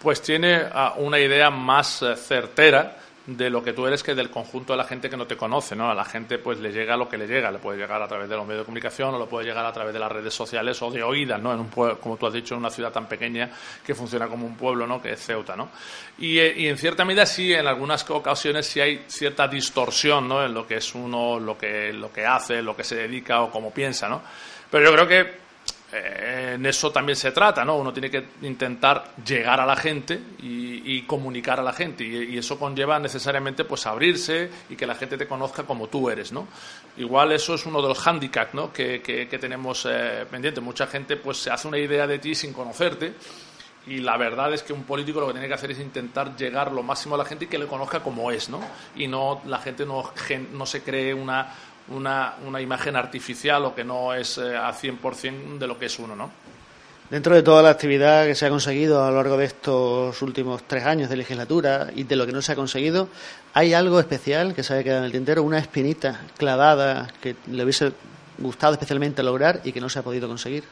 pues 0.01 0.21
tiene 0.21 0.61
ah, 0.71 0.95
una 0.97 1.19
idea 1.19 1.49
más 1.49 2.01
eh, 2.01 2.15
certera 2.15 2.97
de 3.25 3.51
lo 3.51 3.63
que 3.63 3.73
tú 3.73 3.85
eres 3.85 4.01
que 4.01 4.15
del 4.15 4.31
conjunto 4.31 4.73
de 4.73 4.77
la 4.77 4.83
gente 4.83 5.09
que 5.09 5.15
no 5.15 5.27
te 5.27 5.37
conoce, 5.37 5.75
¿no? 5.75 5.91
A 5.91 5.93
la 5.93 6.03
gente 6.03 6.39
pues 6.39 6.59
le 6.59 6.71
llega 6.71 6.97
lo 6.97 7.07
que 7.07 7.17
le 7.17 7.27
llega, 7.27 7.51
le 7.51 7.59
puede 7.59 7.77
llegar 7.77 8.01
a 8.01 8.07
través 8.07 8.27
de 8.27 8.35
los 8.35 8.45
medios 8.45 8.61
de 8.61 8.65
comunicación 8.65 9.13
o 9.13 9.19
lo 9.19 9.29
puede 9.29 9.45
llegar 9.45 9.63
a 9.63 9.71
través 9.71 9.93
de 9.93 9.99
las 9.99 10.11
redes 10.11 10.33
sociales 10.33 10.81
o 10.81 10.89
de 10.89 11.03
oídas, 11.03 11.39
¿no? 11.39 11.53
En 11.53 11.59
un 11.59 11.69
pueblo, 11.69 11.99
como 11.99 12.17
tú 12.17 12.25
has 12.25 12.33
dicho, 12.33 12.55
en 12.55 12.61
una 12.61 12.71
ciudad 12.71 12.91
tan 12.91 13.07
pequeña 13.07 13.49
que 13.85 13.93
funciona 13.93 14.27
como 14.27 14.47
un 14.47 14.55
pueblo, 14.55 14.87
¿no? 14.87 14.99
Que 14.99 15.13
es 15.13 15.23
Ceuta, 15.23 15.55
¿no? 15.55 15.69
Y, 16.17 16.39
eh, 16.39 16.67
en 16.67 16.77
cierta 16.77 17.05
medida 17.05 17.27
sí, 17.27 17.53
en 17.53 17.67
algunas 17.67 18.09
ocasiones 18.09 18.65
sí 18.65 18.81
hay 18.81 19.05
cierta 19.07 19.47
distorsión, 19.47 20.27
¿no? 20.27 20.43
En 20.43 20.53
lo 20.53 20.65
que 20.65 20.77
es 20.77 20.95
uno, 20.95 21.39
lo 21.39 21.55
que, 21.57 21.93
lo 21.93 22.11
que 22.11 22.25
hace, 22.25 22.61
lo 22.63 22.75
que 22.75 22.83
se 22.83 22.95
dedica 22.95 23.41
o 23.41 23.51
cómo 23.51 23.71
piensa, 23.71 24.09
¿no? 24.09 24.23
Pero 24.71 24.85
yo 24.85 24.93
creo 24.93 25.07
que 25.07 25.41
eh, 25.93 26.53
en 26.55 26.65
eso 26.65 26.91
también 26.91 27.17
se 27.17 27.31
trata, 27.31 27.65
¿no? 27.65 27.75
Uno 27.75 27.91
tiene 27.91 28.09
que 28.09 28.25
intentar 28.43 29.13
llegar 29.25 29.59
a 29.59 29.65
la 29.65 29.75
gente 29.75 30.19
y, 30.39 31.01
comunicar 31.03 31.59
a 31.59 31.63
la 31.63 31.73
gente 31.73 32.03
y, 32.03 32.37
eso 32.37 32.57
conlleva 32.57 32.99
necesariamente 32.99 33.65
pues 33.65 33.85
abrirse 33.85 34.49
y 34.69 34.75
que 34.75 34.85
la 34.85 34.95
gente 34.95 35.17
te 35.17 35.27
conozca 35.27 35.63
como 35.63 35.87
tú 35.87 36.09
eres, 36.09 36.31
¿no? 36.31 36.47
Igual 36.97 37.31
eso 37.33 37.55
es 37.55 37.65
uno 37.65 37.81
de 37.81 37.89
los 37.89 37.99
hándicaps, 37.99 38.53
¿no? 38.53 38.71
Que, 38.71 39.27
tenemos 39.39 39.85
eh, 39.89 40.25
pendiente. 40.29 40.61
Mucha 40.61 40.87
gente 40.87 41.17
pues 41.17 41.37
se 41.37 41.49
hace 41.49 41.67
una 41.67 41.77
idea 41.77 42.07
de 42.07 42.19
ti 42.19 42.35
sin 42.35 42.53
conocerte 42.53 43.13
y 43.87 43.97
la 43.97 44.15
verdad 44.15 44.53
es 44.53 44.63
que 44.63 44.73
un 44.73 44.83
político 44.83 45.19
lo 45.19 45.27
que 45.27 45.33
tiene 45.33 45.47
que 45.47 45.55
hacer 45.55 45.71
es 45.71 45.79
intentar 45.79 46.35
llegar 46.37 46.71
lo 46.71 46.83
máximo 46.83 47.15
a 47.15 47.17
la 47.17 47.25
gente 47.25 47.45
y 47.45 47.47
que 47.47 47.57
le 47.57 47.65
conozca 47.65 48.01
como 48.01 48.31
es, 48.31 48.47
¿no? 48.47 48.61
Y 48.95 49.07
no 49.07 49.41
la 49.45 49.59
gente 49.59 49.85
no 49.85 50.65
se 50.65 50.83
cree 50.83 51.13
una 51.13 51.51
una, 51.89 52.35
una 52.47 52.61
imagen 52.61 52.95
artificial 52.95 53.65
o 53.65 53.75
que 53.75 53.83
no 53.83 54.13
es 54.13 54.37
eh, 54.37 54.55
a 54.55 54.71
100% 54.73 55.57
de 55.57 55.67
lo 55.67 55.77
que 55.77 55.85
es 55.85 55.99
uno, 55.99 56.15
¿no? 56.15 56.31
Dentro 57.09 57.35
de 57.35 57.43
toda 57.43 57.61
la 57.61 57.71
actividad 57.71 58.25
que 58.25 58.35
se 58.35 58.45
ha 58.45 58.49
conseguido 58.49 59.03
a 59.03 59.09
lo 59.09 59.17
largo 59.17 59.35
de 59.35 59.43
estos 59.43 60.21
últimos 60.21 60.63
tres 60.65 60.85
años 60.85 61.09
de 61.09 61.17
legislatura 61.17 61.89
y 61.93 62.03
de 62.03 62.15
lo 62.15 62.25
que 62.25 62.31
no 62.31 62.41
se 62.41 62.53
ha 62.53 62.55
conseguido, 62.55 63.09
¿hay 63.53 63.73
algo 63.73 63.99
especial 63.99 64.55
que 64.55 64.63
se 64.63 64.73
haya 64.73 64.83
quedado 64.83 64.99
en 64.99 65.05
el 65.07 65.11
tintero? 65.11 65.43
¿Una 65.43 65.59
espinita 65.59 66.21
clavada 66.37 67.09
que 67.21 67.35
le 67.47 67.63
hubiese 67.63 67.91
gustado 68.37 68.73
especialmente 68.73 69.23
lograr 69.23 69.59
y 69.65 69.73
que 69.73 69.81
no 69.81 69.89
se 69.89 69.99
ha 69.99 70.03
podido 70.03 70.29
conseguir? 70.29 70.63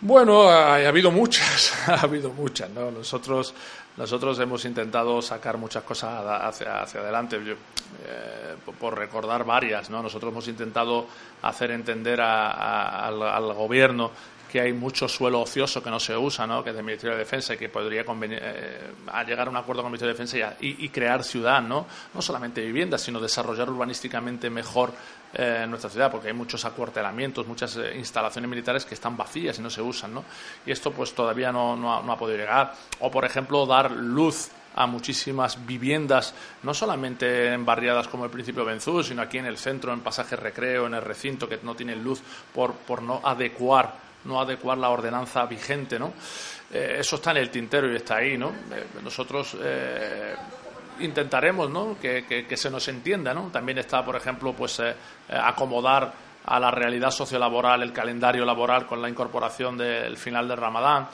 Bueno, 0.00 0.48
ha, 0.48 0.76
habido 0.86 1.10
muchas, 1.10 1.72
ha 1.88 2.00
habido 2.00 2.30
muchas, 2.30 2.70
¿no? 2.70 2.90
Nosotros, 2.90 3.52
nosotros 3.96 4.38
hemos 4.38 4.64
intentado 4.64 5.20
sacar 5.20 5.58
muchas 5.58 5.82
cosas 5.82 6.24
hacia, 6.42 6.82
hacia 6.82 7.00
adelante. 7.00 7.36
Eh, 7.36 8.54
por 8.78 8.96
recordar 8.96 9.44
varias, 9.44 9.90
¿no? 9.90 10.02
Nosotros 10.02 10.30
hemos 10.30 10.46
intentado 10.46 11.06
hacer 11.42 11.72
entender 11.72 12.20
al, 12.20 13.22
al 13.22 13.54
gobierno 13.54 14.12
que 14.50 14.60
hay 14.60 14.72
mucho 14.72 15.08
suelo 15.08 15.42
ocioso 15.42 15.82
que 15.82 15.90
no 15.90 16.00
se 16.00 16.16
usa, 16.16 16.46
¿no? 16.46 16.64
que 16.64 16.70
es 16.70 16.76
del 16.76 16.84
Ministerio 16.84 17.14
de 17.14 17.20
Defensa 17.20 17.54
y 17.54 17.58
que 17.58 17.68
podría 17.68 18.04
convenir, 18.04 18.38
eh, 18.42 18.92
a 19.12 19.22
llegar 19.22 19.46
a 19.46 19.50
un 19.50 19.56
acuerdo 19.56 19.82
con 19.82 19.88
el 19.88 19.92
Ministerio 19.92 20.14
de 20.14 20.18
Defensa 20.18 20.56
y, 20.60 20.88
crear 20.88 21.22
ciudad, 21.22 21.60
¿no? 21.60 21.86
no 22.14 22.22
solamente 22.22 22.64
viviendas, 22.64 23.02
sino 23.02 23.20
desarrollar 23.20 23.68
urbanísticamente 23.68 24.48
mejor 24.48 24.92
eh, 25.34 25.66
nuestra 25.68 25.90
ciudad, 25.90 26.10
porque 26.10 26.28
hay 26.28 26.34
muchos 26.34 26.64
acuartelamientos, 26.64 27.46
muchas 27.46 27.76
eh, 27.76 27.94
instalaciones 27.96 28.48
militares 28.48 28.86
que 28.86 28.94
están 28.94 29.16
vacías 29.16 29.58
y 29.58 29.62
no 29.62 29.68
se 29.68 29.82
usan. 29.82 30.14
¿no? 30.14 30.24
Y 30.64 30.70
esto 30.70 30.90
pues 30.92 31.12
todavía 31.14 31.52
no, 31.52 31.76
no, 31.76 31.94
ha, 31.94 32.02
no 32.02 32.12
ha 32.12 32.16
podido 32.16 32.38
llegar. 32.38 32.72
O, 33.00 33.10
por 33.10 33.24
ejemplo, 33.26 33.66
dar 33.66 33.90
luz 33.90 34.50
a 34.74 34.86
muchísimas 34.86 35.66
viviendas, 35.66 36.34
no 36.62 36.72
solamente 36.72 37.52
en 37.52 37.66
barriadas 37.66 38.06
como 38.06 38.24
el 38.24 38.30
Principio 38.30 38.64
Benzú, 38.64 39.02
sino 39.02 39.22
aquí 39.22 39.38
en 39.38 39.46
el 39.46 39.58
centro, 39.58 39.92
en 39.92 40.00
Pasaje 40.00 40.36
Recreo, 40.36 40.86
en 40.86 40.94
el 40.94 41.02
recinto, 41.02 41.48
que 41.48 41.58
no 41.62 41.74
tienen 41.74 42.02
luz 42.02 42.22
por, 42.54 42.74
por 42.74 43.02
no 43.02 43.20
adecuar 43.24 44.07
no 44.28 44.40
adecuar 44.40 44.78
la 44.78 44.90
ordenanza 44.90 45.46
vigente, 45.46 45.98
¿no? 45.98 46.12
Eh, 46.70 46.96
eso 47.00 47.16
está 47.16 47.30
en 47.30 47.38
el 47.38 47.50
tintero 47.50 47.90
y 47.90 47.96
está 47.96 48.16
ahí, 48.16 48.36
¿no? 48.36 48.50
Eh, 48.50 48.86
nosotros 49.02 49.56
eh, 49.60 50.34
intentaremos, 51.00 51.70
¿no? 51.70 51.96
Que, 51.98 52.46
se 52.54 52.70
nos 52.70 52.86
entienda, 52.88 53.32
¿no? 53.32 53.50
También 53.50 53.78
está, 53.78 54.04
por 54.04 54.14
ejemplo, 54.14 54.52
pues 54.52 54.80
acomodar 55.28 56.12
a 56.44 56.60
la 56.60 56.70
realidad 56.70 57.10
sociolaboral 57.10 57.82
el 57.82 57.92
calendario 57.92 58.44
laboral 58.44 58.86
con 58.86 59.02
la 59.02 59.08
incorporación 59.08 59.76
del 59.76 60.16
final 60.16 60.46
del 60.46 60.56
Ramadán 60.56 61.08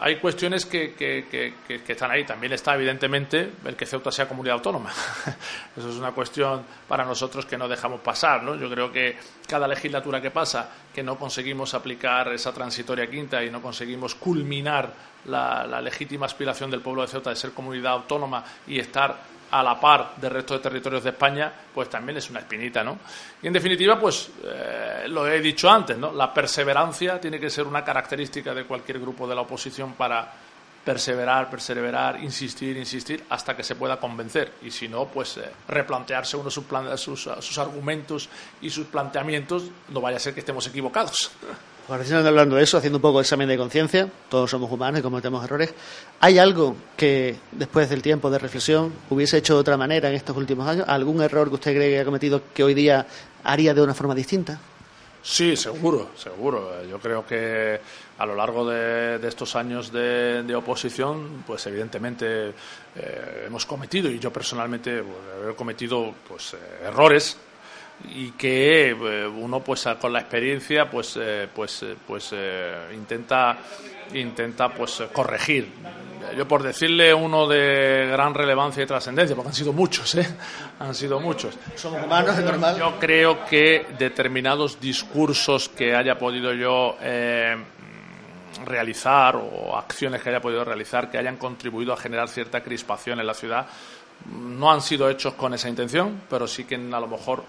hay 0.00 0.16
cuestiones 0.16 0.64
que, 0.66 1.54
están 1.88 2.10
ahí. 2.10 2.24
También 2.24 2.52
está, 2.52 2.74
evidentemente, 2.74 3.52
el 3.64 3.76
que 3.76 3.86
Ceuta 3.86 4.12
sea 4.12 4.28
comunidad 4.28 4.56
autónoma. 4.56 4.90
Eso 5.76 5.90
es 5.90 5.96
una 5.96 6.12
cuestión 6.12 6.62
para 6.86 7.04
nosotros 7.04 7.46
que 7.46 7.58
no 7.58 7.68
dejamos 7.68 8.00
pasar. 8.00 8.42
¿no? 8.42 8.54
Yo 8.54 8.70
creo 8.70 8.92
que 8.92 9.16
cada 9.46 9.66
legislatura 9.66 10.20
que 10.20 10.30
pasa, 10.30 10.70
que 10.94 11.02
no 11.02 11.18
conseguimos 11.18 11.74
aplicar 11.74 12.32
esa 12.32 12.52
transitoria 12.52 13.08
quinta 13.08 13.42
y 13.42 13.50
no 13.50 13.60
conseguimos 13.60 14.14
culminar 14.14 14.92
la, 15.26 15.66
la 15.66 15.80
legítima 15.80 16.26
aspiración 16.26 16.70
del 16.70 16.80
pueblo 16.80 17.02
de 17.02 17.08
Ceuta 17.08 17.30
de 17.30 17.36
ser 17.36 17.50
comunidad 17.52 17.92
autónoma 17.92 18.44
y 18.66 18.78
estar 18.78 19.38
a 19.50 19.62
la 19.62 19.80
par 19.80 20.14
del 20.16 20.30
resto 20.30 20.54
de 20.54 20.60
territorios 20.60 21.02
de 21.02 21.10
España, 21.10 21.52
pues 21.74 21.88
también 21.88 22.18
es 22.18 22.28
una 22.30 22.40
espinita, 22.40 22.84
¿no? 22.84 22.98
Y 23.42 23.46
en 23.46 23.52
definitiva, 23.52 23.98
pues 23.98 24.30
eh, 24.44 24.67
lo 25.08 25.28
he 25.28 25.40
dicho 25.40 25.68
antes, 25.70 25.96
¿no? 25.96 26.12
La 26.12 26.32
perseverancia 26.32 27.20
tiene 27.20 27.40
que 27.40 27.50
ser 27.50 27.66
una 27.66 27.84
característica 27.84 28.54
de 28.54 28.64
cualquier 28.64 29.00
grupo 29.00 29.26
de 29.26 29.34
la 29.34 29.42
oposición 29.42 29.94
para 29.94 30.32
perseverar, 30.84 31.50
perseverar, 31.50 32.22
insistir, 32.22 32.76
insistir, 32.76 33.24
hasta 33.28 33.54
que 33.54 33.62
se 33.62 33.74
pueda 33.74 33.98
convencer. 33.98 34.54
Y 34.62 34.70
si 34.70 34.88
no, 34.88 35.04
pues 35.06 35.36
eh, 35.36 35.42
replantearse 35.68 36.36
uno 36.36 36.50
sus, 36.50 36.64
sus, 36.96 37.28
sus 37.40 37.58
argumentos 37.58 38.28
y 38.62 38.70
sus 38.70 38.86
planteamientos, 38.86 39.64
no 39.88 40.00
vaya 40.00 40.16
a 40.16 40.20
ser 40.20 40.32
que 40.32 40.40
estemos 40.40 40.66
equivocados. 40.66 41.30
Ahora, 41.88 42.04
hablando 42.26 42.56
de 42.56 42.62
eso, 42.62 42.76
haciendo 42.76 42.98
un 42.98 43.02
poco 43.02 43.18
de 43.18 43.22
examen 43.22 43.48
de 43.48 43.56
conciencia, 43.56 44.08
todos 44.28 44.50
somos 44.50 44.70
humanos 44.70 45.00
y 45.00 45.02
cometemos 45.02 45.42
errores. 45.42 45.74
¿Hay 46.20 46.38
algo 46.38 46.76
que, 46.96 47.36
después 47.52 47.88
del 47.88 48.02
tiempo 48.02 48.30
de 48.30 48.38
reflexión, 48.38 48.92
hubiese 49.08 49.38
hecho 49.38 49.54
de 49.54 49.60
otra 49.60 49.78
manera 49.78 50.08
en 50.10 50.14
estos 50.14 50.36
últimos 50.36 50.68
años? 50.68 50.86
¿Algún 50.86 51.22
error 51.22 51.48
que 51.48 51.54
usted 51.54 51.74
cree 51.74 51.90
que 51.90 52.00
ha 52.00 52.04
cometido 52.04 52.42
que 52.54 52.62
hoy 52.62 52.74
día 52.74 53.06
haría 53.42 53.72
de 53.72 53.80
una 53.80 53.94
forma 53.94 54.14
distinta? 54.14 54.60
Sí, 55.28 55.56
seguro, 55.56 56.12
seguro. 56.16 56.82
Yo 56.86 56.98
creo 56.98 57.26
que 57.26 57.78
a 58.16 58.24
lo 58.24 58.34
largo 58.34 58.66
de, 58.66 59.20
estos 59.28 59.56
años 59.56 59.92
de, 59.92 60.54
oposición, 60.56 61.44
pues 61.46 61.66
evidentemente 61.66 62.48
eh, 62.96 63.44
hemos 63.46 63.66
cometido, 63.66 64.10
y 64.10 64.18
yo 64.18 64.32
personalmente 64.32 65.02
pues, 65.02 65.52
he 65.52 65.54
cometido 65.54 66.14
pues, 66.26 66.54
eh, 66.54 66.86
errores 66.86 67.36
y 68.14 68.30
que 68.32 68.88
eh, 68.88 69.26
uno 69.26 69.60
pues 69.60 69.86
con 70.00 70.14
la 70.14 70.20
experiencia 70.20 70.88
pues 70.88 71.18
pues 71.52 71.84
pues 72.06 72.32
intenta 72.94 73.58
intenta 74.14 74.72
pues 74.72 75.02
corregir 75.12 75.68
yo 76.36 76.46
por 76.46 76.62
decirle 76.62 77.12
uno 77.12 77.46
de 77.46 78.08
gran 78.10 78.34
relevancia 78.34 78.82
y 78.82 78.86
trascendencia 78.86 79.34
porque 79.34 79.48
han 79.48 79.54
sido 79.54 79.72
muchos 79.72 80.14
eh 80.14 80.26
han 80.78 80.94
sido 80.94 81.20
muchos. 81.20 81.56
Somos 81.74 82.04
humanos 82.04 82.38
es 82.38 82.44
normal. 82.44 82.78
Yo 82.78 82.98
creo 82.98 83.44
que 83.44 83.86
determinados 83.98 84.80
discursos 84.80 85.68
que 85.68 85.94
haya 85.94 86.18
podido 86.18 86.52
yo 86.52 86.96
realizar 88.64 89.36
o 89.36 89.76
acciones 89.76 90.22
que 90.22 90.30
haya 90.30 90.40
podido 90.40 90.64
realizar 90.64 91.10
que 91.10 91.18
hayan 91.18 91.36
contribuido 91.36 91.92
a 91.92 91.96
generar 91.96 92.28
cierta 92.28 92.62
crispación 92.62 93.20
en 93.20 93.26
la 93.26 93.34
ciudad 93.34 93.66
no 94.26 94.70
han 94.72 94.80
sido 94.80 95.08
hechos 95.08 95.34
con 95.34 95.54
esa 95.54 95.68
intención, 95.68 96.22
pero 96.28 96.46
sí 96.46 96.64
que 96.64 96.74
a 96.74 97.00
lo 97.00 97.06
mejor 97.06 97.44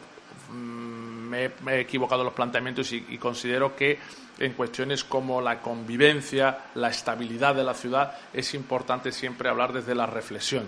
me, 1.30 1.52
he 1.68 1.80
equivocado 1.80 2.24
los 2.24 2.34
planteamientos 2.34 2.92
y, 2.92 3.18
considero 3.18 3.76
que 3.76 4.00
en 4.39 4.54
cuestiones 4.54 5.04
como 5.04 5.42
la 5.42 5.62
convivencia, 5.62 6.65
la 6.76 6.89
estabilidad 6.89 7.56
de 7.56 7.63
la 7.63 7.74
ciudad, 7.74 8.18
es 8.34 8.54
importante 8.54 9.12
siempre 9.12 9.50
hablar 9.50 9.74
desde 9.74 9.96
la 9.96 10.06
reflexión 10.06 10.65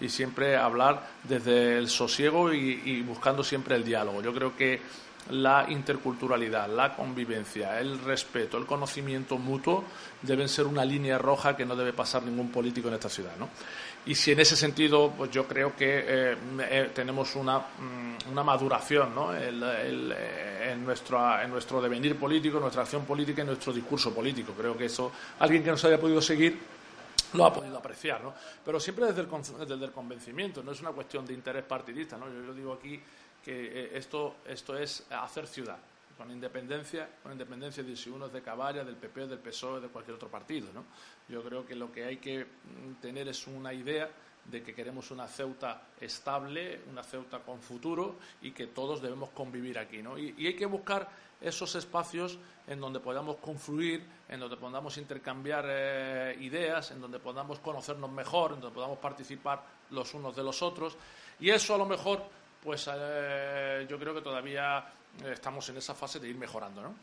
y 0.00 0.08
siempre 0.08 0.56
hablar 0.56 1.06
desde 1.22 1.78
el 1.78 1.88
sosiego 1.88 2.52
y 2.52 3.02
buscando 3.02 3.42
siempre 3.42 3.76
el 3.76 3.84
diálogo. 3.84 4.22
Yo 4.22 4.34
creo 4.34 4.56
que 4.56 4.80
la 5.30 5.66
interculturalidad, 5.68 6.68
la 6.68 6.94
convivencia, 6.94 7.80
el 7.80 7.98
respeto, 7.98 8.58
el 8.58 8.66
conocimiento 8.66 9.38
mutuo 9.38 9.84
deben 10.22 10.48
ser 10.48 10.66
una 10.66 10.84
línea 10.84 11.18
roja 11.18 11.56
que 11.56 11.64
no 11.64 11.74
debe 11.74 11.92
pasar 11.92 12.22
ningún 12.22 12.50
político 12.50 12.88
en 12.88 12.94
esta 12.94 13.08
ciudad. 13.08 13.32
¿no? 13.38 13.48
Y 14.06 14.14
si 14.14 14.32
en 14.32 14.40
ese 14.40 14.54
sentido, 14.54 15.12
pues 15.16 15.30
yo 15.30 15.46
creo 15.46 15.74
que 15.74 16.04
eh, 16.06 16.36
eh, 16.60 16.90
tenemos 16.94 17.34
una, 17.36 17.58
mm, 17.58 18.30
una 18.32 18.42
maduración 18.42 19.14
¿no? 19.14 19.34
Eh, 19.34 19.48
en, 20.70 20.84
nuestro, 20.84 21.40
en 21.40 21.50
nuestro 21.50 21.80
devenir 21.80 22.18
político, 22.18 22.60
nuestra 22.60 22.82
acción 22.82 23.06
política 23.06 23.42
y 23.42 23.46
nuestro 23.46 23.72
discurso 23.72 24.14
político. 24.14 24.52
Creo 24.52 24.76
que 24.76 24.86
eso, 24.86 25.10
alguien 25.38 25.64
que 25.64 25.70
nos 25.70 25.82
haya 25.84 25.98
podido 25.98 26.20
seguir 26.20 26.74
lo 27.32 27.46
ha 27.46 27.52
podido 27.52 27.78
apreciar, 27.78 28.22
¿no? 28.22 28.32
Pero 28.64 28.78
siempre 28.78 29.06
desde 29.06 29.22
el, 29.22 29.28
desde 29.66 29.84
el 29.84 29.90
convencimiento, 29.90 30.62
no 30.62 30.70
es 30.70 30.80
una 30.80 30.90
cuestión 30.92 31.26
de 31.26 31.34
interés 31.34 31.64
partidista, 31.64 32.16
¿no? 32.16 32.28
Yo, 32.28 32.46
yo 32.46 32.54
digo 32.54 32.72
aquí 32.74 33.00
que 33.44 33.84
eh, 33.84 33.90
esto, 33.94 34.36
esto 34.46 34.76
es 34.76 35.06
hacer 35.10 35.46
ciudad, 35.46 35.78
con 36.16 36.30
independencia, 36.30 37.08
con 37.22 37.32
independencia 37.32 37.82
de 37.82 37.94
si 37.94 38.08
uno 38.08 38.26
es 38.26 38.32
de 38.32 38.40
Caballa, 38.40 38.82
del 38.82 38.96
PP, 38.96 39.26
del 39.26 39.38
PSOE, 39.38 39.80
de 39.80 39.88
cualquier 39.88 40.16
otro 40.16 40.30
partido. 40.30 40.72
¿no? 40.72 40.84
Yo 41.28 41.42
creo 41.42 41.66
que 41.66 41.74
lo 41.74 41.92
que 41.92 42.04
hay 42.04 42.16
que 42.16 42.44
mm, 42.44 43.00
tener 43.00 43.28
es 43.28 43.46
una 43.46 43.72
idea 43.72 44.10
de 44.44 44.62
que 44.62 44.74
queremos 44.74 45.10
una 45.10 45.26
Ceuta 45.26 45.82
estable, 46.00 46.82
una 46.90 47.02
Ceuta 47.02 47.40
con 47.40 47.60
futuro 47.60 48.16
y 48.42 48.52
que 48.52 48.68
todos 48.68 49.00
debemos 49.00 49.30
convivir 49.30 49.78
aquí. 49.78 50.02
¿no? 50.02 50.18
Y, 50.18 50.46
hay 50.46 50.54
que 50.54 50.66
buscar 50.66 51.08
esos 51.40 51.74
espacios 51.74 52.38
en 52.66 52.80
donde 52.80 53.00
podamos 53.00 53.36
confluir, 53.36 54.06
en 54.28 54.40
donde 54.40 54.56
podamos 54.56 54.96
intercambiar 54.96 55.66
eh, 55.68 56.36
ideas, 56.40 56.90
en 56.90 57.00
donde 57.00 57.18
podamos 57.18 57.58
conocernos 57.58 58.10
mejor, 58.10 58.52
en 58.52 58.60
donde 58.60 58.74
podamos 58.74 58.98
participar 58.98 59.62
los 59.90 60.14
unos 60.14 60.34
de 60.34 60.42
los 60.42 60.62
otros. 60.62 60.96
Y 61.40 61.50
eso 61.50 61.74
a 61.74 61.78
lo 61.78 61.86
mejor 61.86 62.22
pues 62.64 62.88
eh, 62.92 63.86
yo 63.88 63.98
creo 63.98 64.14
que 64.14 64.22
todavía 64.22 64.84
estamos 65.30 65.68
en 65.68 65.76
esa 65.76 65.94
fase 65.94 66.18
de 66.18 66.28
ir 66.28 66.36
mejorando, 66.36 66.82
¿no? 66.82 66.94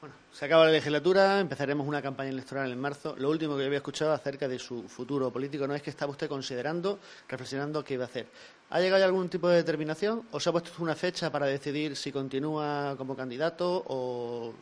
Bueno, 0.00 0.14
se 0.32 0.44
acaba 0.44 0.64
la 0.64 0.70
legislatura, 0.70 1.40
empezaremos 1.40 1.84
una 1.84 2.00
campaña 2.00 2.30
electoral 2.30 2.70
en 2.70 2.80
marzo. 2.80 3.16
Lo 3.18 3.30
último 3.30 3.56
que 3.56 3.64
había 3.66 3.78
escuchado 3.78 4.12
acerca 4.12 4.46
de 4.46 4.56
su 4.56 4.88
futuro 4.88 5.32
político 5.32 5.66
no 5.66 5.74
es 5.74 5.82
que 5.82 5.90
estaba 5.90 6.12
usted 6.12 6.28
considerando, 6.28 7.00
reflexionando 7.28 7.82
qué 7.82 7.94
iba 7.94 8.04
a 8.04 8.06
hacer. 8.06 8.28
¿Ha 8.70 8.78
llegado 8.78 9.04
algún 9.04 9.28
tipo 9.28 9.48
de 9.48 9.56
determinación 9.56 10.28
o 10.30 10.38
se 10.38 10.50
ha 10.50 10.52
puesto 10.52 10.70
una 10.78 10.94
fecha 10.94 11.32
para 11.32 11.46
decidir 11.46 11.96
si 11.96 12.12
continúa 12.12 12.94
como 12.96 13.16
candidato 13.16 13.82
o 13.88 14.54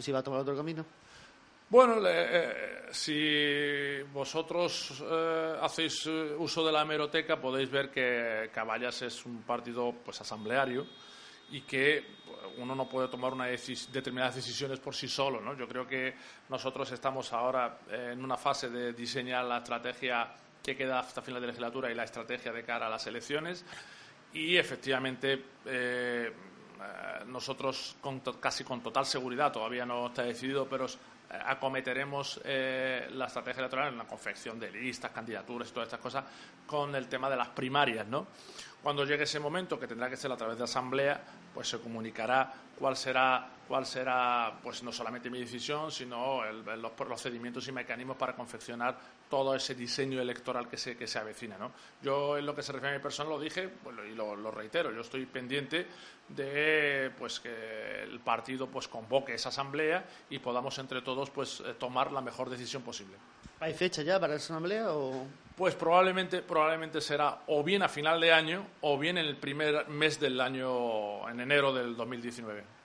si 0.00 0.10
va 0.10 0.18
a 0.18 0.22
tomar 0.24 0.40
otro 0.40 0.56
camino? 0.56 0.84
Bueno, 1.68 1.96
eh, 2.06 2.86
si 2.92 4.00
vosotros 4.12 5.02
eh, 5.02 5.56
hacéis 5.60 6.06
eh, 6.06 6.36
uso 6.38 6.64
de 6.64 6.70
la 6.70 6.82
hemeroteca 6.82 7.40
podéis 7.40 7.68
ver 7.68 7.90
que 7.90 8.50
Caballas 8.54 9.02
es 9.02 9.26
un 9.26 9.42
partido 9.42 9.92
pues 10.04 10.20
asambleario 10.20 10.86
y 11.50 11.62
que 11.62 12.04
uno 12.58 12.76
no 12.76 12.88
puede 12.88 13.08
tomar 13.08 13.32
una 13.32 13.46
determinadas 13.46 14.36
decisiones 14.36 14.78
por 14.78 14.94
sí 14.94 15.08
solo. 15.08 15.40
¿no? 15.40 15.56
Yo 15.56 15.66
creo 15.66 15.88
que 15.88 16.14
nosotros 16.48 16.92
estamos 16.92 17.32
ahora 17.32 17.80
en 17.90 18.22
una 18.22 18.36
fase 18.36 18.70
de 18.70 18.92
diseñar 18.92 19.44
la 19.44 19.58
estrategia 19.58 20.36
que 20.62 20.76
queda 20.76 21.00
hasta 21.00 21.20
final 21.20 21.40
de 21.40 21.48
legislatura 21.48 21.90
y 21.90 21.96
la 21.96 22.04
estrategia 22.04 22.52
de 22.52 22.62
cara 22.62 22.86
a 22.86 22.90
las 22.90 23.08
elecciones 23.08 23.64
y 24.32 24.56
efectivamente 24.56 25.42
nosotros 27.26 27.96
casi 28.38 28.62
con 28.62 28.82
total 28.82 29.06
seguridad, 29.06 29.52
todavía 29.52 29.84
no 29.84 30.06
está 30.06 30.22
decidido, 30.22 30.68
pero 30.68 30.86
acometeremos 31.30 32.40
eh, 32.44 33.08
la 33.12 33.26
estrategia 33.26 33.60
electoral 33.60 33.92
en 33.92 33.98
la 33.98 34.04
confección 34.04 34.58
de 34.58 34.70
listas, 34.70 35.10
candidaturas 35.10 35.68
y 35.68 35.72
todas 35.72 35.88
estas 35.88 36.00
cosas 36.00 36.24
con 36.66 36.94
el 36.94 37.08
tema 37.08 37.28
de 37.28 37.36
las 37.36 37.48
primarias, 37.48 38.06
¿no? 38.06 38.26
Cuando 38.82 39.04
llegue 39.04 39.24
ese 39.24 39.40
momento, 39.40 39.80
que 39.80 39.88
tendrá 39.88 40.08
que 40.08 40.16
ser 40.16 40.30
a 40.30 40.36
través 40.36 40.58
de 40.58 40.64
asamblea, 40.64 41.20
pues 41.52 41.68
se 41.68 41.80
comunicará 41.80 42.52
cuál 42.78 42.96
será, 42.96 43.48
cuál 43.66 43.86
será 43.86 44.58
pues 44.62 44.82
no 44.82 44.92
solamente 44.92 45.30
mi 45.30 45.40
decisión, 45.40 45.90
sino 45.90 46.42
los 46.52 46.92
procedimientos 46.92 47.66
y 47.68 47.72
mecanismos 47.72 48.16
para 48.16 48.34
confeccionar 48.34 48.96
todo 49.28 49.54
ese 49.54 49.74
diseño 49.74 50.20
electoral 50.20 50.68
que 50.68 50.76
se, 50.76 50.96
que 50.96 51.06
se 51.06 51.18
avecina. 51.18 51.58
¿no? 51.58 51.72
Yo, 52.02 52.38
en 52.38 52.46
lo 52.46 52.54
que 52.54 52.62
se 52.62 52.72
refiere 52.72 52.94
a 52.94 52.98
mi 52.98 53.02
persona, 53.02 53.28
lo 53.30 53.40
dije 53.40 53.68
y 54.10 54.14
lo, 54.14 54.50
reitero. 54.50 54.92
Yo 54.92 55.00
estoy 55.00 55.26
pendiente 55.26 55.86
de 56.28 57.10
pues, 57.18 57.40
que 57.40 58.02
el 58.02 58.20
partido 58.20 58.68
pues, 58.68 58.88
convoque 58.88 59.34
esa 59.34 59.48
asamblea 59.48 60.04
y 60.30 60.38
podamos 60.38 60.78
entre 60.78 61.02
todos 61.02 61.30
pues, 61.30 61.60
eh, 61.60 61.74
tomar 61.78 62.12
la 62.12 62.20
mejor 62.20 62.50
decisión 62.50 62.82
posible. 62.82 63.16
¿Hay 63.60 63.74
fecha 63.74 64.02
ya 64.02 64.20
para 64.20 64.34
esa 64.34 64.54
asamblea? 64.54 64.90
O... 64.90 65.26
Pues 65.56 65.74
probablemente, 65.74 66.42
probablemente 66.42 67.00
será 67.00 67.38
o 67.46 67.64
bien 67.64 67.82
a 67.82 67.88
final 67.88 68.20
de 68.20 68.32
año 68.32 68.66
o 68.82 68.98
bien 68.98 69.16
en 69.16 69.26
el 69.26 69.36
primer 69.36 69.88
mes 69.88 70.20
del 70.20 70.40
año, 70.40 71.28
en 71.28 71.40
enero 71.40 71.72
del 71.72 71.96
2019. 71.96 72.76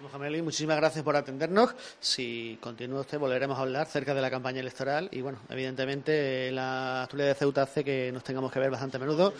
Mohamed 0.00 0.42
muchísimas 0.42 0.76
gracias 0.76 1.04
por 1.04 1.16
atendernos. 1.16 1.74
Si 1.98 2.58
continúa 2.60 3.00
usted, 3.00 3.18
volveremos 3.18 3.58
a 3.58 3.62
hablar 3.62 3.86
cerca 3.86 4.14
de 4.14 4.20
la 4.20 4.30
campaña 4.30 4.60
electoral. 4.60 5.08
Y 5.10 5.22
bueno, 5.22 5.38
evidentemente 5.48 6.52
la 6.52 7.02
actualidad 7.02 7.30
de 7.30 7.34
Ceuta 7.34 7.62
hace 7.62 7.82
que 7.82 8.12
nos 8.12 8.22
tengamos 8.22 8.52
que 8.52 8.60
ver 8.60 8.70
bastante 8.70 8.96
a 8.96 9.00
menudo. 9.00 9.34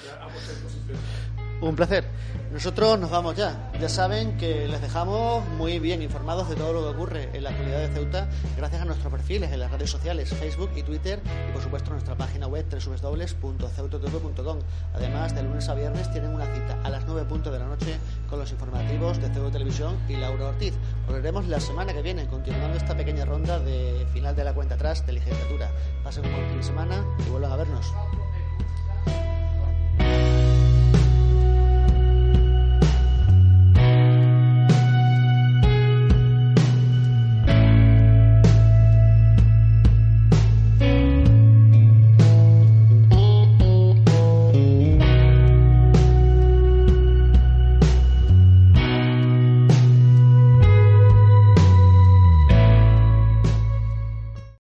Un 1.61 1.75
placer. 1.75 2.05
Nosotros 2.53 3.01
nos 3.01 3.11
vamos 3.11 3.35
ya. 3.35 3.73
Ya 3.81 3.89
saben 3.89 4.37
que 4.37 4.69
les 4.69 4.81
dejamos 4.81 5.45
muy 5.59 5.81
bien 5.81 6.03
informados 6.03 6.49
de 6.49 6.55
todo 6.55 6.73
lo 6.73 6.83
que 6.83 6.89
ocurre 6.89 7.31
en 7.33 7.43
la 7.43 7.51
actualidad 7.51 7.81
de 7.81 7.89
Ceuta 7.89 8.29
gracias 8.57 8.83
a 8.83 8.85
nuestros 8.85 9.13
perfiles 9.13 9.51
en 9.53 9.59
las 9.59 9.71
redes 9.71 9.91
sociales, 9.91 10.31
Facebook 10.31 10.71
y 10.77 10.85
Twitter 10.85 11.21
y 11.49 11.53
por 11.53 11.61
supuesto 11.61 11.91
nuestra 11.91 12.15
página 12.17 12.47
web 12.47 12.65
www.ceutotv.com. 12.71 14.59
Además, 14.95 15.35
de 15.35 15.43
lunes 15.43 15.69
a 15.69 15.75
viernes 15.75 16.11
tienen 16.13 16.31
una 16.31 16.47
cita 16.47 16.79
a 16.85 16.91
las 16.91 17.05
9 17.07 17.27
de 17.29 17.59
la 17.59 17.67
noche 17.67 17.99
con 18.31 18.39
los 18.39 18.53
informativos 18.53 19.21
de 19.21 19.29
Ceuta 19.29 19.51
Televisión 19.51 19.99
y 20.09 20.17
Laura 20.17 20.47
Ortiz. 20.47 20.75
Volveremos 21.07 21.49
la 21.49 21.59
semana 21.59 21.93
que 21.93 22.03
viene 22.03 22.29
continuando 22.29 22.77
esta 22.77 22.97
pequeña 22.97 23.25
ronda 23.25 23.59
de 23.59 24.07
final 24.13 24.37
de 24.37 24.45
la 24.45 24.55
cuenta 24.55 24.77
atrás 24.77 25.05
de 25.07 25.13
legislatura. 25.13 25.73
Pasen 26.05 26.25
un 26.25 26.33
buen 26.33 26.47
fin 26.49 26.59
de 26.59 26.63
semana 26.63 27.05
y 27.27 27.31
vuelvan 27.31 27.51
a 27.51 27.57
vernos. 27.57 27.93